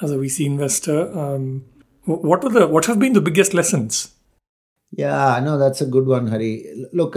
[0.00, 1.64] as a VC investor um,
[2.04, 4.14] what are the what have been the biggest lessons
[4.90, 7.16] yeah no, that's a good one Hari look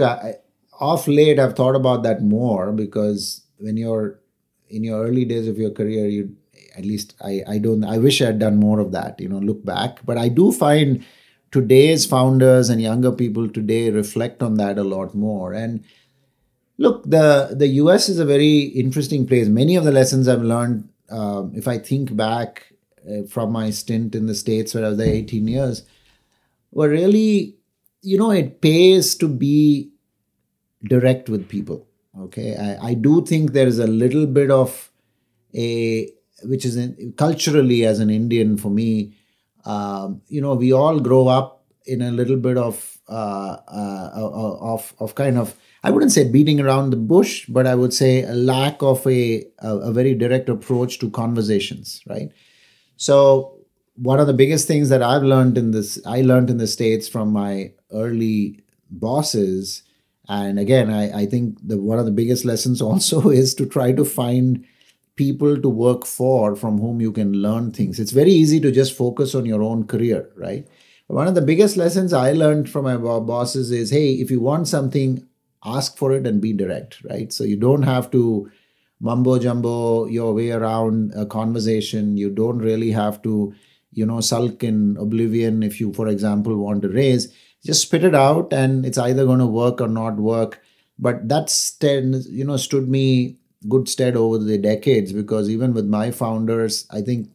[0.80, 4.20] off late I've thought about that more because when you're
[4.68, 6.36] in your early days of your career you
[6.76, 9.38] at least I, I don't I wish I had done more of that you know
[9.38, 11.04] look back but I do find
[11.54, 15.52] today's founders and younger people today reflect on that a lot more.
[15.52, 15.84] And
[16.78, 19.46] look, the the US is a very interesting place.
[19.46, 22.73] Many of the lessons I've learned, um, if I think back
[23.28, 25.82] from my stint in the states where I was there 18 years,
[26.72, 27.56] were really,
[28.02, 29.90] you know, it pays to be
[30.82, 31.86] direct with people.
[32.18, 34.90] Okay, I, I do think there is a little bit of
[35.54, 36.10] a
[36.44, 39.14] which is in, culturally as an Indian for me
[39.64, 44.56] um, you know, we all grow up in a little bit of uh, uh, uh,
[44.60, 48.22] of of kind of I wouldn't say beating around the bush, but I would say
[48.22, 52.30] a lack of a a, a very direct approach to conversations, right?
[52.96, 53.58] So
[53.96, 57.08] one of the biggest things that I've learned in this, I learned in the states
[57.08, 59.82] from my early bosses,
[60.28, 63.92] and again, I, I think the one of the biggest lessons also is to try
[63.92, 64.64] to find
[65.16, 68.00] people to work for from whom you can learn things.
[68.00, 70.66] It's very easy to just focus on your own career, right?
[71.06, 74.66] One of the biggest lessons I learned from my bosses is hey, if you want
[74.66, 75.26] something,
[75.64, 77.32] ask for it and be direct, right?
[77.32, 78.50] So you don't have to
[79.04, 82.16] mumbo jumbo your way around a conversation.
[82.16, 83.54] You don't really have to,
[83.92, 87.32] you know, sulk in oblivion if you, for example, want to raise.
[87.64, 90.60] Just spit it out and it's either going to work or not work.
[90.98, 93.36] But that's, you know, stood me
[93.68, 97.30] good stead over the decades because even with my founders, I think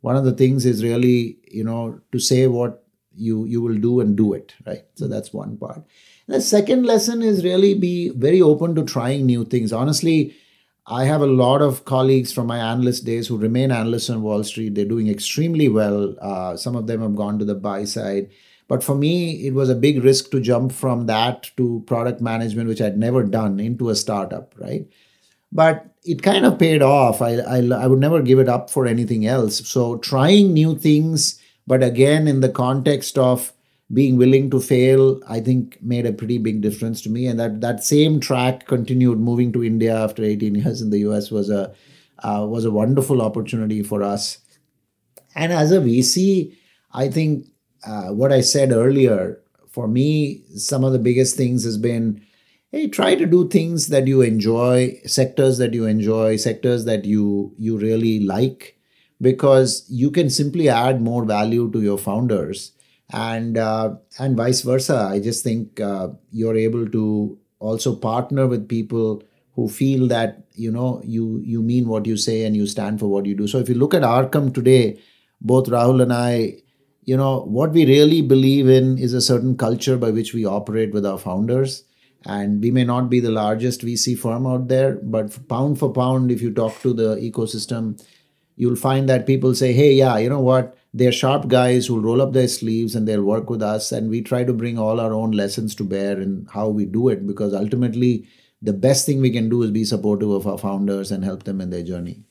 [0.00, 4.00] one of the things is really, you know, to say what you you will do
[4.00, 4.84] and do it, right?
[4.94, 5.82] So that's one part.
[6.28, 9.72] The second lesson is really be very open to trying new things.
[9.72, 10.34] Honestly,
[10.90, 14.42] I have a lot of colleagues from my analyst days who remain analysts on Wall
[14.42, 14.74] Street.
[14.74, 16.16] They're doing extremely well.
[16.20, 18.28] Uh, some of them have gone to the buy side.
[18.66, 22.68] But for me, it was a big risk to jump from that to product management,
[22.68, 24.86] which I'd never done, into a startup, right?
[25.52, 27.22] But it kind of paid off.
[27.22, 29.68] I, I, I would never give it up for anything else.
[29.68, 33.52] So trying new things, but again, in the context of
[33.92, 37.26] being willing to fail, I think made a pretty big difference to me.
[37.26, 39.18] And that that same track continued.
[39.18, 41.74] Moving to India after 18 years in the US was a
[42.20, 44.38] uh, was a wonderful opportunity for us.
[45.34, 46.56] And as a VC,
[46.92, 47.46] I think
[47.84, 52.20] uh, what I said earlier for me, some of the biggest things has been,
[52.72, 57.54] hey, try to do things that you enjoy, sectors that you enjoy, sectors that you
[57.58, 58.76] you really like,
[59.20, 62.72] because you can simply add more value to your founders
[63.12, 65.08] and uh, and vice versa.
[65.10, 69.22] I just think uh, you're able to also partner with people
[69.54, 73.06] who feel that you know you you mean what you say and you stand for
[73.08, 73.46] what you do.
[73.46, 74.98] So if you look at Arkam today,
[75.40, 76.56] both Rahul and I,
[77.04, 80.92] you know what we really believe in is a certain culture by which we operate
[80.92, 81.84] with our founders.
[82.26, 86.30] And we may not be the largest VC firm out there, but pound for pound,
[86.30, 87.98] if you talk to the ecosystem,
[88.56, 90.76] you'll find that people say, hey, yeah, you know what?
[90.92, 93.92] They're sharp guys who roll up their sleeves and they'll work with us.
[93.92, 97.08] And we try to bring all our own lessons to bear in how we do
[97.08, 98.26] it because ultimately,
[98.62, 101.60] the best thing we can do is be supportive of our founders and help them
[101.60, 102.24] in their journey.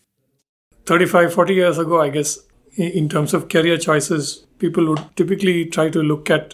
[0.86, 2.40] 35, 40 years ago, I guess,
[2.76, 6.54] in terms of career choices, people would typically try to look at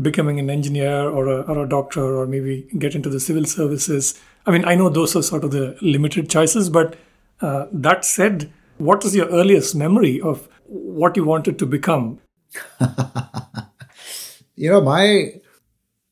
[0.00, 4.20] becoming an engineer or a, or a doctor or maybe get into the civil services.
[4.46, 6.96] I mean, I know those are sort of the limited choices, but
[7.40, 12.20] uh, that said, what is your earliest memory of what you wanted to become?
[14.54, 15.32] you know, my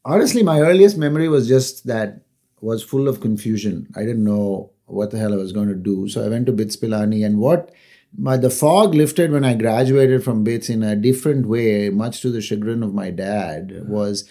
[0.04, 2.22] honestly, my earliest memory was just that
[2.60, 3.86] was full of confusion.
[3.94, 6.08] I didn't know what the hell I was going to do.
[6.08, 7.72] So I went to BITS Pilani, and what
[8.16, 12.30] my the fog lifted when I graduated from BITS in a different way, much to
[12.30, 14.28] the chagrin of my dad, was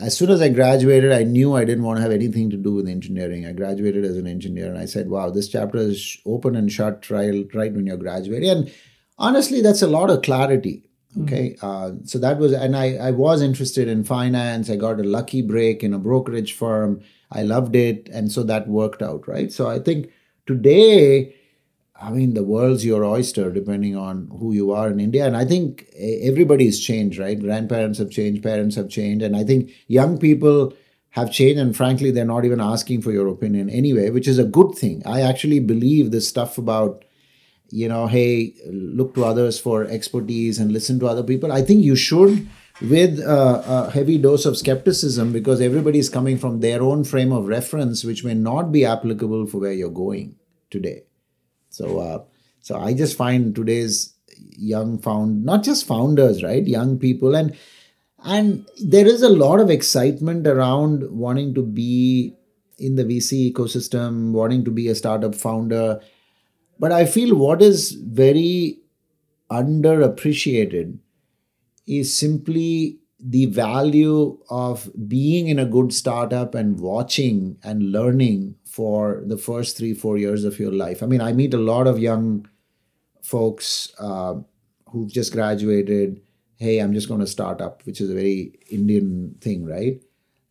[0.00, 2.72] as soon as I graduated, I knew I didn't want to have anything to do
[2.72, 3.44] with engineering.
[3.44, 7.10] I graduated as an engineer, and I said, "Wow, this chapter is open and shut
[7.10, 8.70] right, right when you're graduating." And
[9.18, 10.84] honestly, that's a lot of clarity.
[11.22, 11.66] Okay, mm-hmm.
[11.66, 14.70] uh, so that was, and I I was interested in finance.
[14.70, 17.00] I got a lucky break in a brokerage firm.
[17.32, 19.52] I loved it, and so that worked out, right?
[19.52, 20.10] So I think
[20.46, 21.34] today
[22.00, 25.26] I mean, the world's your oyster, depending on who you are in India.
[25.26, 27.38] And I think everybody's changed, right?
[27.38, 29.24] Grandparents have changed, parents have changed.
[29.24, 30.72] And I think young people
[31.10, 31.58] have changed.
[31.58, 35.02] And frankly, they're not even asking for your opinion anyway, which is a good thing.
[35.04, 37.04] I actually believe this stuff about,
[37.70, 41.52] you know, hey, look to others for expertise and listen to other people.
[41.52, 42.48] I think you should
[42.80, 47.46] with a heavy dose of skepticism because everybody is coming from their own frame of
[47.46, 50.36] reference, which may not be applicable for where you're going
[50.70, 51.02] today.
[51.70, 52.24] So, uh,
[52.60, 54.14] so I just find today's
[54.56, 56.66] young found not just founders, right?
[56.66, 57.56] Young people and
[58.24, 62.34] and there is a lot of excitement around wanting to be
[62.76, 66.00] in the VC ecosystem, wanting to be a startup founder.
[66.78, 68.80] But I feel what is very
[69.50, 70.98] underappreciated
[71.86, 79.22] is simply the value of being in a good startup and watching and learning for
[79.26, 81.02] the first three, four years of your life.
[81.02, 82.46] I mean, I meet a lot of young
[83.22, 84.34] folks uh,
[84.90, 86.20] who've just graduated.
[86.56, 90.00] Hey, I'm just going to start up, which is a very Indian thing, right?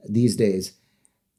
[0.07, 0.73] These days.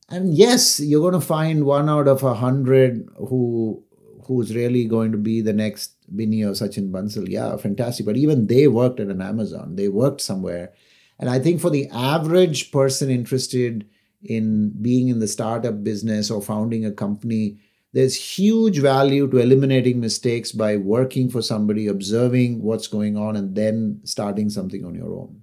[0.09, 3.85] And yes, you're going to find one out of a hundred who
[4.29, 7.29] who's really going to be the next Binny or Sachin Bansal.
[7.29, 8.07] Yeah, fantastic.
[8.07, 9.75] But even they worked at an Amazon.
[9.75, 10.75] They worked somewhere.
[11.19, 13.89] And I think for the average person interested
[14.23, 17.59] in being in the startup business or founding a company,
[17.93, 23.57] there's huge value to eliminating mistakes by working for somebody, observing what's going on, and
[23.57, 25.43] then starting something on your own.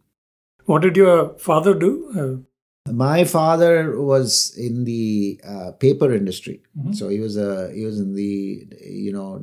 [0.65, 1.91] What did your father do?
[2.15, 2.54] Uh,
[2.91, 6.93] My father was in the uh, paper industry, mm-hmm.
[6.93, 9.41] so he was a he was in the you know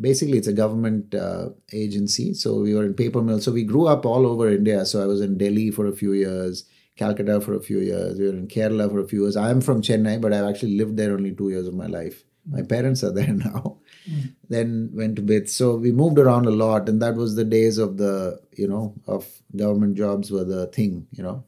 [0.00, 2.32] basically it's a government uh, agency.
[2.32, 3.40] So we were in paper mill.
[3.40, 4.86] So we grew up all over India.
[4.86, 6.64] So I was in Delhi for a few years.
[6.96, 8.18] Calcutta for a few years.
[8.18, 9.36] We were in Kerala for a few years.
[9.36, 12.22] I'm from Chennai, but I've actually lived there only two years of my life.
[12.46, 12.68] My mm.
[12.68, 13.78] parents are there now.
[14.08, 14.34] Mm.
[14.48, 15.54] Then went to BITS.
[15.54, 18.94] So we moved around a lot, and that was the days of the you know
[19.06, 21.06] of government jobs were the thing.
[21.12, 21.44] You know.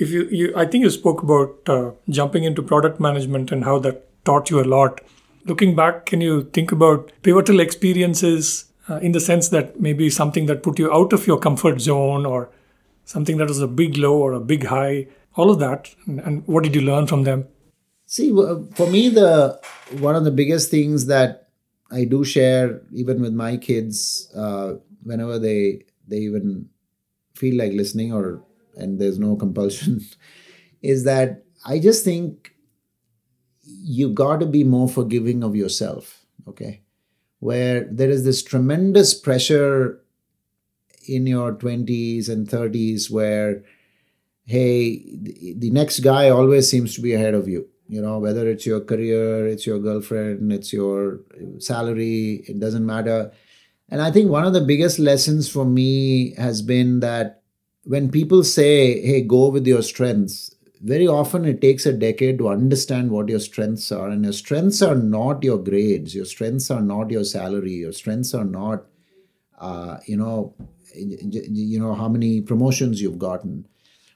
[0.00, 3.78] If you, you I think you spoke about uh, jumping into product management and how
[3.80, 5.00] that taught you a lot.
[5.44, 10.46] Looking back, can you think about pivotal experiences uh, in the sense that maybe something
[10.46, 12.50] that put you out of your comfort zone or
[13.04, 15.06] something that was a big low or a big high
[15.38, 17.46] all of that, and, and what did you learn from them?
[18.06, 18.30] See,
[18.74, 19.60] for me, the
[20.00, 21.48] one of the biggest things that
[21.90, 26.68] I do share, even with my kids, uh, whenever they they even
[27.34, 28.42] feel like listening or
[28.78, 30.00] and there's no compulsion,
[30.82, 32.52] is that I just think
[33.64, 36.24] you got to be more forgiving of yourself.
[36.46, 36.82] Okay,
[37.40, 40.00] where there is this tremendous pressure
[41.08, 43.62] in your 20s and 30s where
[44.44, 44.98] hey
[45.56, 48.80] the next guy always seems to be ahead of you you know whether it's your
[48.80, 51.20] career it's your girlfriend it's your
[51.58, 53.32] salary it doesn't matter
[53.88, 57.37] and i think one of the biggest lessons for me has been that
[57.94, 62.48] when people say hey go with your strengths very often it takes a decade to
[62.48, 64.08] understand what your strengths are.
[64.08, 66.14] And your strengths are not your grades.
[66.14, 67.72] Your strengths are not your salary.
[67.72, 68.84] Your strengths are not
[69.58, 70.54] uh, you know
[70.94, 73.66] you know how many promotions you've gotten.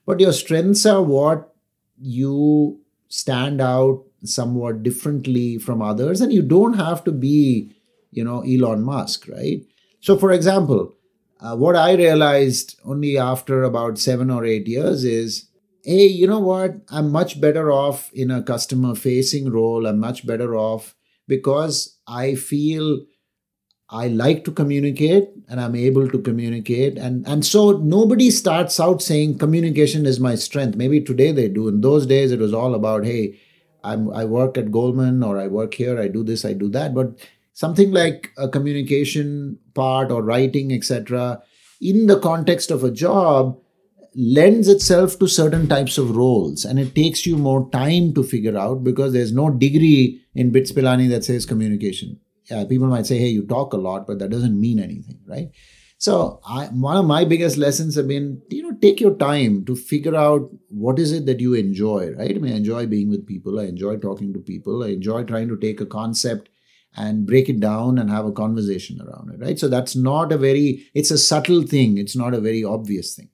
[0.06, 1.52] But your strengths are what
[2.00, 6.20] you stand out somewhat differently from others.
[6.20, 7.74] And you don't have to be
[8.12, 9.64] you know elon musk right?
[10.00, 10.94] So for example
[11.42, 15.48] uh, what i realized only after about 7 or 8 years is
[15.84, 20.26] hey you know what i'm much better off in a customer facing role i'm much
[20.26, 20.94] better off
[21.28, 23.00] because i feel
[23.92, 26.96] I like to communicate and I'm able to communicate.
[26.96, 30.76] And, and so nobody starts out saying communication is my strength.
[30.76, 31.68] Maybe today they do.
[31.68, 33.38] In those days, it was all about, hey,
[33.84, 36.94] I'm, I work at Goldman or I work here, I do this, I do that.
[36.94, 37.18] But
[37.52, 41.42] something like a communication part or writing, etc.,
[41.80, 43.58] in the context of a job,
[44.14, 48.58] lends itself to certain types of roles and it takes you more time to figure
[48.58, 53.18] out because there's no degree in BITS Pilani that says communication uh, people might say,
[53.18, 55.50] hey, you talk a lot, but that doesn't mean anything, right?
[55.98, 59.76] So I, one of my biggest lessons have been, you know, take your time to
[59.76, 62.34] figure out what is it that you enjoy, right?
[62.34, 63.60] I mean, I enjoy being with people.
[63.60, 64.82] I enjoy talking to people.
[64.82, 66.48] I enjoy trying to take a concept
[66.96, 69.58] and break it down and have a conversation around it, right?
[69.58, 71.98] So that's not a very, it's a subtle thing.
[71.98, 73.30] It's not a very obvious thing.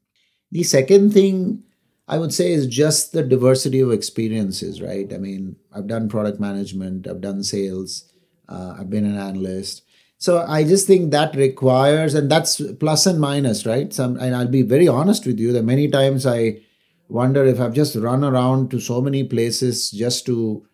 [0.50, 1.64] The second thing
[2.06, 5.12] I would say is just the diversity of experiences, right?
[5.12, 8.10] I mean, I've done product management, I've done sales,
[8.48, 9.82] uh, I've been an analyst.
[10.16, 13.92] So I just think that requires, and that's plus and minus, right?
[13.92, 16.60] Some, and I'll be very honest with you that many times I
[17.08, 20.66] wonder if I've just run around to so many places just to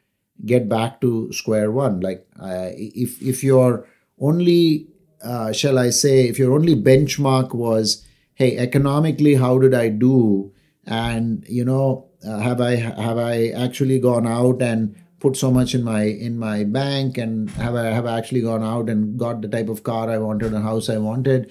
[0.45, 2.01] get back to square one.
[2.01, 3.87] Like uh, if if your
[4.19, 4.89] only,
[5.23, 10.53] uh, shall I say, if your only benchmark was, hey, economically, how did I do?
[10.87, 15.75] And you know, uh, have I have I actually gone out and put so much
[15.75, 19.41] in my in my bank and have I have I actually gone out and got
[19.41, 21.51] the type of car I wanted and house I wanted.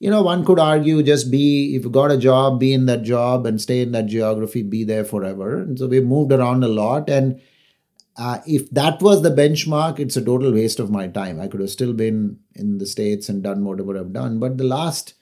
[0.00, 3.02] You know, one could argue just be if you got a job, be in that
[3.02, 5.60] job and stay in that geography, be there forever.
[5.60, 7.08] And so we moved around a lot.
[7.08, 7.40] And
[8.16, 11.40] uh, if that was the benchmark, it's a total waste of my time.
[11.40, 14.38] I could have still been in the States and done whatever I've done.
[14.38, 15.14] But the last,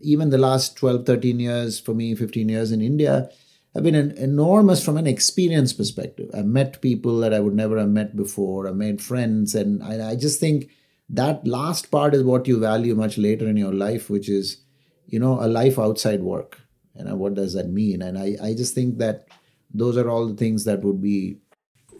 [0.00, 3.30] even the last 12, 13 years for me, 15 years in India,
[3.74, 6.30] have been an enormous from an experience perspective.
[6.34, 8.66] I've met people that I would never have met before.
[8.66, 10.70] I've made friends, and I, I just think
[11.08, 14.62] that last part is what you value much later in your life, which is,
[15.06, 16.60] you know, a life outside work.
[16.94, 18.02] Know, what does that mean?
[18.02, 19.26] And I, I just think that
[19.72, 21.38] those are all the things that would be.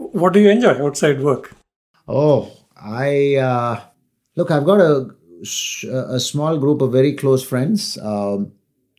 [0.01, 1.55] What do you enjoy outside work?
[2.09, 3.81] Oh, I uh,
[4.35, 4.51] look.
[4.51, 5.11] I've got a
[6.13, 7.99] a small group of very close friends.
[7.99, 8.53] Um,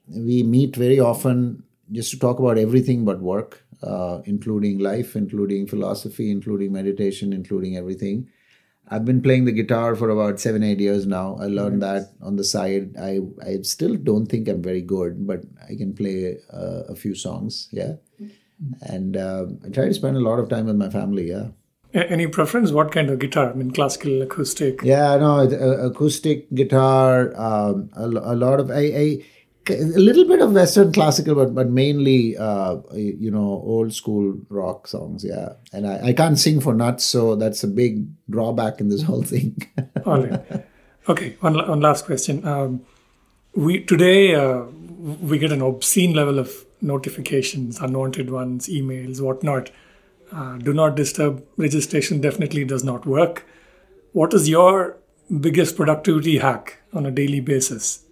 [0.07, 5.67] we meet very often just to talk about everything but work, uh, including life, including
[5.67, 8.29] philosophy, including meditation, including everything.
[8.87, 11.37] I've been playing the guitar for about seven, eight years now.
[11.39, 12.03] I learned nice.
[12.03, 12.95] that on the side.
[12.99, 17.15] I, I still don't think I'm very good, but I can play uh, a few
[17.15, 17.69] songs.
[17.71, 17.93] Yeah.
[18.21, 18.27] Mm-hmm.
[18.81, 21.29] And uh, I try to spend a lot of time with my family.
[21.29, 21.47] Yeah.
[21.93, 22.71] Any preference?
[22.71, 23.49] What kind of guitar?
[23.49, 24.81] I mean, classical, acoustic?
[24.81, 27.33] Yeah, no, uh, acoustic guitar.
[27.35, 29.25] Um, a, a, lot of I, I
[29.69, 34.87] a little bit of Western classical, but but mainly uh, you know old school rock
[34.87, 35.25] songs.
[35.25, 39.03] Yeah, and I, I can't sing for nuts, so that's a big drawback in this
[39.03, 39.61] whole thing.
[40.05, 40.65] All right.
[41.09, 41.35] Okay.
[41.41, 42.45] One one last question.
[42.47, 42.85] Um,
[43.53, 44.61] we today uh,
[45.21, 49.71] we get an obscene level of notifications, unwanted ones, emails, whatnot.
[50.31, 53.45] Uh, do not disturb registration definitely does not work.
[54.13, 54.97] What is your
[55.39, 58.05] biggest productivity hack on a daily basis?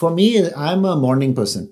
[0.00, 1.70] for me, I'm a morning person,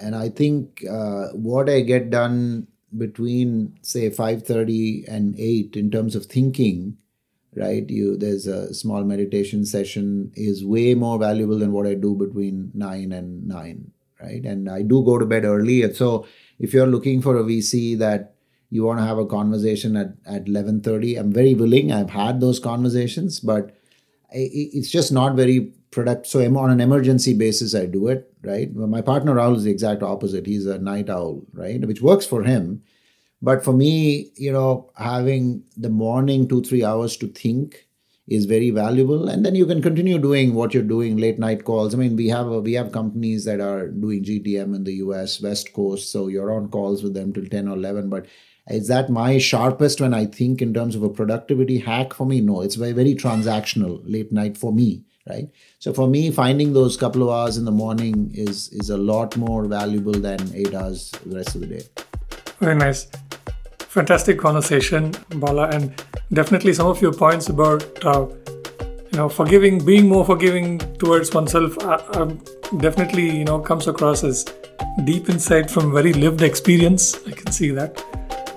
[0.00, 6.14] and I think uh, what I get done between say 5:30 and 8 in terms
[6.16, 6.96] of thinking
[7.54, 12.14] right you there's a small meditation session is way more valuable than what i do
[12.14, 14.44] between 9 and 9 right?
[14.44, 15.92] And I do go to bed early.
[15.94, 16.26] So
[16.58, 18.36] if you're looking for a VC that
[18.70, 21.92] you want to have a conversation at, at 11.30 i'm very willing.
[21.92, 23.76] I've had those conversations but
[24.30, 28.74] it's just not very product so on an emergency basis i do it right?
[28.74, 30.46] My partner Rahul is the exact opposite.
[30.46, 31.84] He's a night owl right?
[31.84, 32.82] Which works for him.
[33.42, 37.85] But for me you know having the morning two three hours to think
[38.28, 41.94] is very valuable and then you can continue doing what you're doing late night calls.
[41.94, 45.40] I mean we have a, we have companies that are doing gtm in the us
[45.40, 48.26] west coast so you're on calls with them till 10 or 11 but
[48.68, 52.14] is that my sharpest when i think in terms of a productivity hack?
[52.14, 55.48] For me no it's very very transactional late night for me right?
[55.78, 59.36] So for me finding those couple of hours in the morning is is a lot
[59.36, 61.82] more valuable than eight hours the rest of the day.
[62.60, 63.08] Very nice.
[63.78, 65.94] Fantastic conversation bala and
[66.32, 68.26] definitely some of your points about uh,
[69.12, 72.40] you know forgiving being more forgiving towards oneself uh, um,
[72.78, 74.44] definitely you know comes across as
[75.04, 77.16] deep insight from very lived experience.
[77.26, 78.02] I can see that.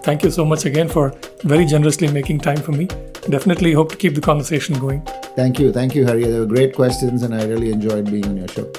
[0.03, 1.13] Thank you so much again for
[1.43, 2.85] very generously making time for me.
[3.29, 5.01] Definitely hope to keep the conversation going.
[5.35, 5.71] Thank you.
[5.71, 8.71] Thank you hari they were great questions and i really enjoyed being on your show.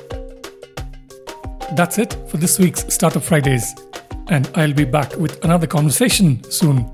[1.76, 3.74] That's it for this week's startup fridays.
[4.28, 6.90] And i'll be back with another conversation soon.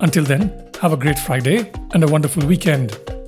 [0.00, 3.19] Until then have a great Friday and a wonderful weekend.